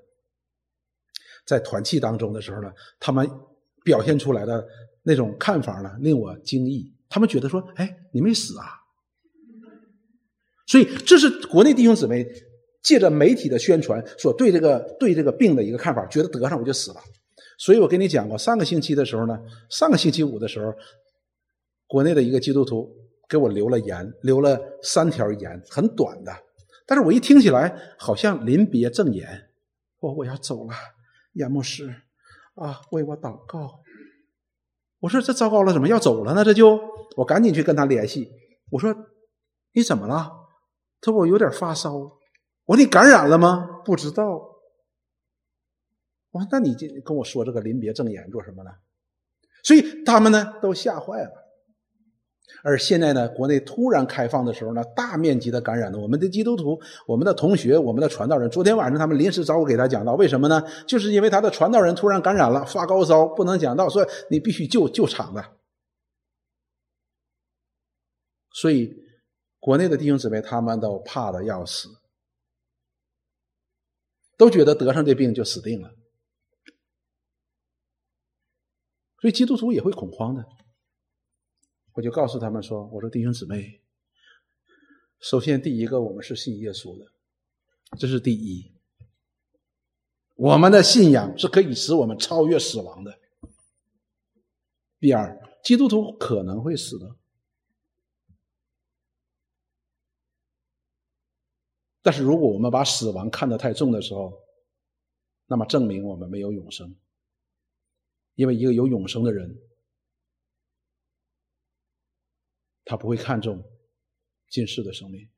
[1.46, 3.30] 在团契当中的时候呢，他们
[3.84, 4.66] 表现出来的
[5.04, 6.90] 那种看法呢，令我惊异。
[7.10, 8.78] 他们觉得说：“哎，你没死啊？”
[10.72, 12.26] 所以这是国内弟兄姊妹。
[12.84, 16.98] 借着媒体的宣传，所对这个对这个病的一个看法，觉得得上我就死了。
[17.60, 20.74] 所以我跟你讲过，上个星期的时候呢，上个星期五的时候，
[21.86, 22.92] 国内的一个基督徒
[23.30, 26.34] 给我留了言，留了三条言，很短的。
[26.88, 29.28] 但是我一听起来好像临别赠言，
[30.00, 30.74] 我我要走了，
[31.34, 31.94] 严牧师
[32.56, 33.82] 啊，为我祷告。
[35.02, 36.44] 我说这糟糕了，怎么要走了呢？
[36.44, 36.80] 这就
[37.16, 38.32] 我赶紧去跟他联系。
[38.72, 38.92] 我说
[39.74, 40.41] 你怎么了？
[41.02, 41.93] 他说我有点发烧。
[41.95, 43.82] 我说你感染了吗？
[43.84, 44.24] 不知道。
[46.32, 48.72] 我说那你这跟我说这个临别赠言做什么呢？
[49.64, 51.32] 所以他们呢都吓坏了。
[52.64, 58.49] 而现在呢，国内突然开放的时候呢，大面积的感染了我们的基督徒、我们的同学、我们的传道人。
[58.49, 60.62] 昨天晚上他们临时找我给他讲道，为什么呢？
[60.86, 65.43] 就是因为他的传道人突然感染了，发高烧，不能讲道，说你必须救救场子。
[68.54, 68.93] 所以
[69.62, 71.88] 国内的弟兄姊妹他们都怕的要死。
[74.38, 75.93] 都觉得得上这病就死定了，
[79.20, 80.43] 所以基督徒也会恐慌的。
[81.91, 83.84] 我就告诉他们说：“我说弟兄姊妹，
[85.20, 87.12] 首先第一个，我们是信耶稣的，
[87.99, 88.74] 这是第一。
[90.34, 93.20] 我们的信仰是可以使我们超越死亡的。
[94.99, 97.16] 第二，基督徒可能会死的。”
[102.02, 104.34] 但是，如果我们把死亡看得太重的时候，
[105.45, 106.95] 那么证明我们没有永生。
[108.36, 109.56] 因为一个有永生的人，
[112.86, 113.64] 他不会看重
[114.49, 115.30] 今世的生命，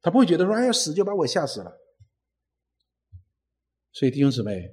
[0.00, 1.78] 他不会觉得说：“哎呀，死就把我吓死了。”
[3.92, 4.70] 所以弟兄姊妹，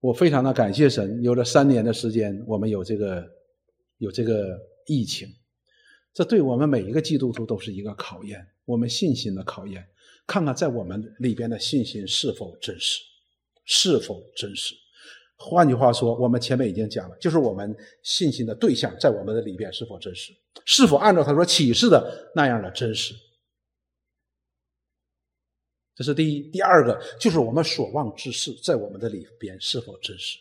[0.00, 3.28] 我非常的感谢神，有了三年的时间，我们有这个
[3.98, 5.28] 有这个疫情，
[6.14, 8.54] 这对我们每一个基督徒都是一个考验。
[8.68, 9.82] 我们信心的考验，
[10.26, 13.00] 看看在我们里边的信心是否真实，
[13.64, 14.74] 是否真实。
[15.36, 20.34] 换句话说，我们前面已经讲了，就是我们信心的对象在我们的里边是否真实，
[20.66, 23.14] 是否按照他说启示的那样的真实。
[25.94, 26.42] 这是第一。
[26.50, 30.38] 第二个就是我们所望之事在我们的里边是否真实。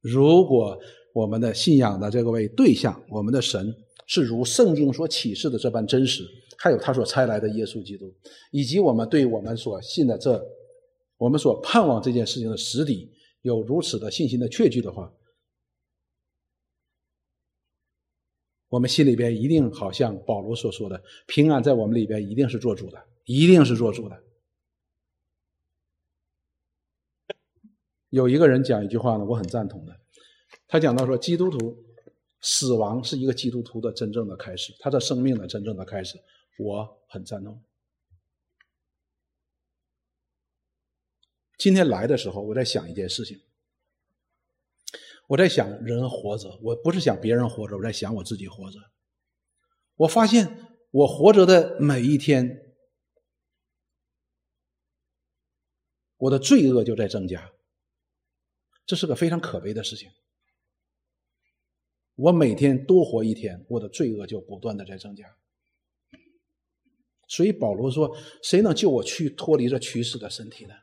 [0.00, 0.80] 如果
[1.12, 3.84] 我们的信仰的这个位对象，我们的神。
[4.08, 8.10] 是如圣经所启示的这般真实，还有他所差来的耶稣基督，
[8.50, 10.42] 以及我们对我们所信的这，
[11.18, 15.12] 我们所盼望这件事情的实底有如此的信心的确据的话，
[18.68, 24.24] 我们心里边一定好像保罗所说的，平安在我们里边一定是做主的，一定是做主的。
[28.08, 29.94] 有一个人讲一句话呢，我很赞同的，
[30.66, 31.87] 他讲到说，基督徒。
[32.40, 36.18] 死亡是一个基督徒的真正的开始，他的生命的真正的开始，
[36.58, 37.62] 我很赞同。
[41.58, 43.40] 今天来的时候，我在想一件事情。
[45.26, 48.78] 我在想人活着，我不是想别人活着，我在想我自己活着。
[49.96, 52.74] 我发现我活着的每一天，
[56.16, 57.52] 我的罪恶就在增加，
[58.86, 60.10] 这是个非常可悲的事情。
[62.18, 65.38] 我每天多活一天，我的罪恶就不断的在增加。
[67.28, 70.74] 所以保罗说：“谁能救我去脱离这趋势的身体呢？”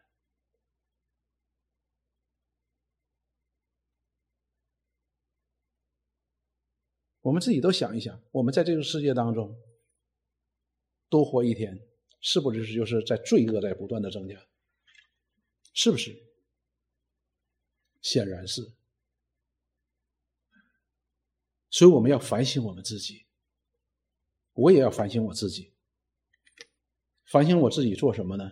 [7.19, 9.53] 我们自己都想一想，我们在这个世界当中
[11.09, 11.77] 多活一天，
[12.21, 14.39] 是不是就是在罪恶在不断的增加？
[15.73, 16.15] 是不是？
[18.01, 18.71] 显然是。
[21.75, 23.25] 所以我们要反省我们自己，
[24.53, 25.73] 我也要反省我自己。
[27.25, 28.49] 反省我自己做什么呢？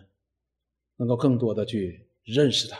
[0.96, 2.78] 能够更多的去认识他，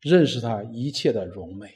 [0.00, 1.72] 认识他一切的荣美，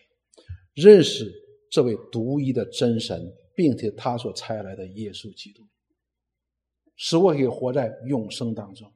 [0.74, 1.32] 认识。
[1.70, 5.62] 这位独一的真神，并且他所差来的耶稣基督，
[6.96, 8.92] 使我可以活在永生当中，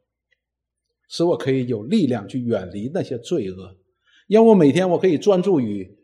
[1.07, 3.79] 使我可以有力量去远离那些罪恶，
[4.27, 5.97] 让我每天我可以专注于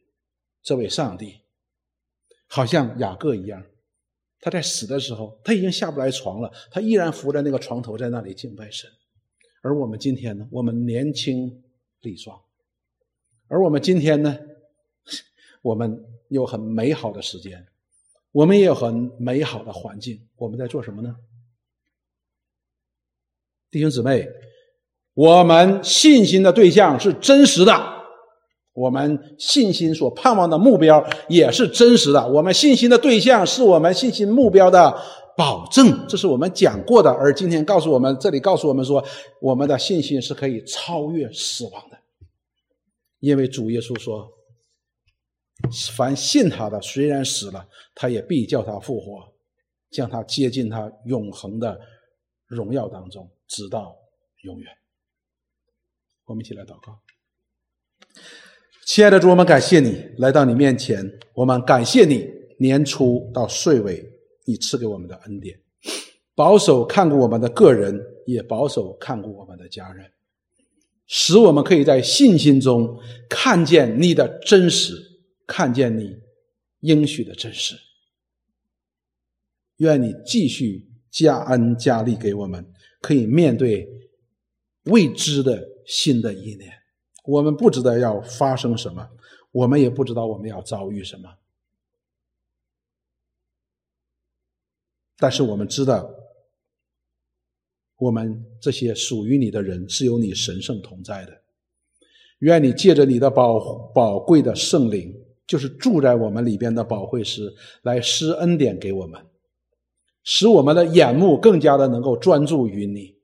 [0.62, 1.40] 这位上帝，
[2.51, 3.64] 好像雅各一样，
[4.40, 8.90] 他在死的时候他已经下不来床了，他依然伏在那个床头，在那里敬拜神。
[9.62, 11.62] 而我们今天呢，我们年轻
[12.01, 12.38] 力壮，
[13.48, 14.38] 而我们今天呢，
[15.62, 16.05] 我们。
[16.30, 17.66] 有很美好的时间，
[18.30, 20.28] 我们也有很美好的环境。
[20.36, 21.16] 我们在做什么呢？
[23.68, 24.28] 弟兄姊妹，
[25.12, 27.72] 我们信心的对象是真实的，
[28.72, 32.28] 我们信心所盼望的目标也是真实的。
[32.28, 34.94] 我们信心的对象是我们信心目标的
[35.36, 37.10] 保证，这是我们讲过的。
[37.10, 39.04] 而今天告诉我们，这里告诉我们说，
[39.40, 41.98] 我们的信心是可以超越死亡的，
[43.18, 44.28] 因为主耶稣说。
[45.94, 49.22] 凡信他的，虽然死了，他也必叫他复活，
[49.90, 51.78] 将他接进他永恒的
[52.46, 53.94] 荣耀当中，直到
[54.44, 54.72] 永远。
[56.24, 56.98] 我们一起来祷告，
[58.85, 61.05] 亲爱的主，我们感谢你来到你面前，
[61.35, 62.28] 我们感谢你
[62.59, 64.05] 年初到岁尾
[64.45, 65.59] 你赐给我们的恩典，
[66.35, 70.11] 保守看顾我们的个人，也保守看顾我们的家人，
[71.07, 75.07] 使我们可以在信心中看见你的真实。
[75.47, 76.16] 看见你
[76.83, 77.74] 应许的真实，
[79.78, 82.64] 愿你继续加恩加力给我们，
[83.01, 83.85] 可以面对
[84.85, 86.72] 未知的新的一年。
[87.31, 89.09] 我们不知道要发生什么，
[89.53, 91.31] 我们也不知道我们要遭遇什么，
[95.16, 96.11] 但是我们知道，
[97.97, 101.43] 我们这些属于你的人是有你神圣同在的。
[102.41, 105.16] 愿你借着你的宝宝贵的圣灵。
[105.51, 107.53] 就是住在我们里边的宝会师
[107.83, 109.20] 来施恩典给我们，
[110.22, 113.16] 使我们的眼目更加的能够专注于你，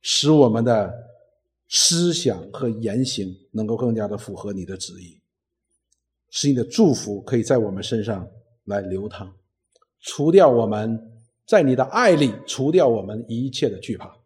[0.00, 1.03] 使我们的
[1.68, 5.20] 思想和言行能够更加的符合你的旨意，
[6.30, 8.28] 使你的祝福可以在我们身上
[8.64, 9.32] 来流淌，
[10.00, 10.98] 除掉我们
[11.46, 14.16] 在你的爱里除掉我们一切的惧怕，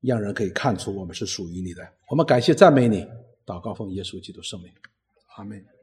[0.00, 1.86] 让人可以看出我们是属于你的。
[2.10, 3.06] 我们感谢赞美你。
[3.44, 4.72] 祷告奉耶稣基督圣名，
[5.36, 5.75] 阿门。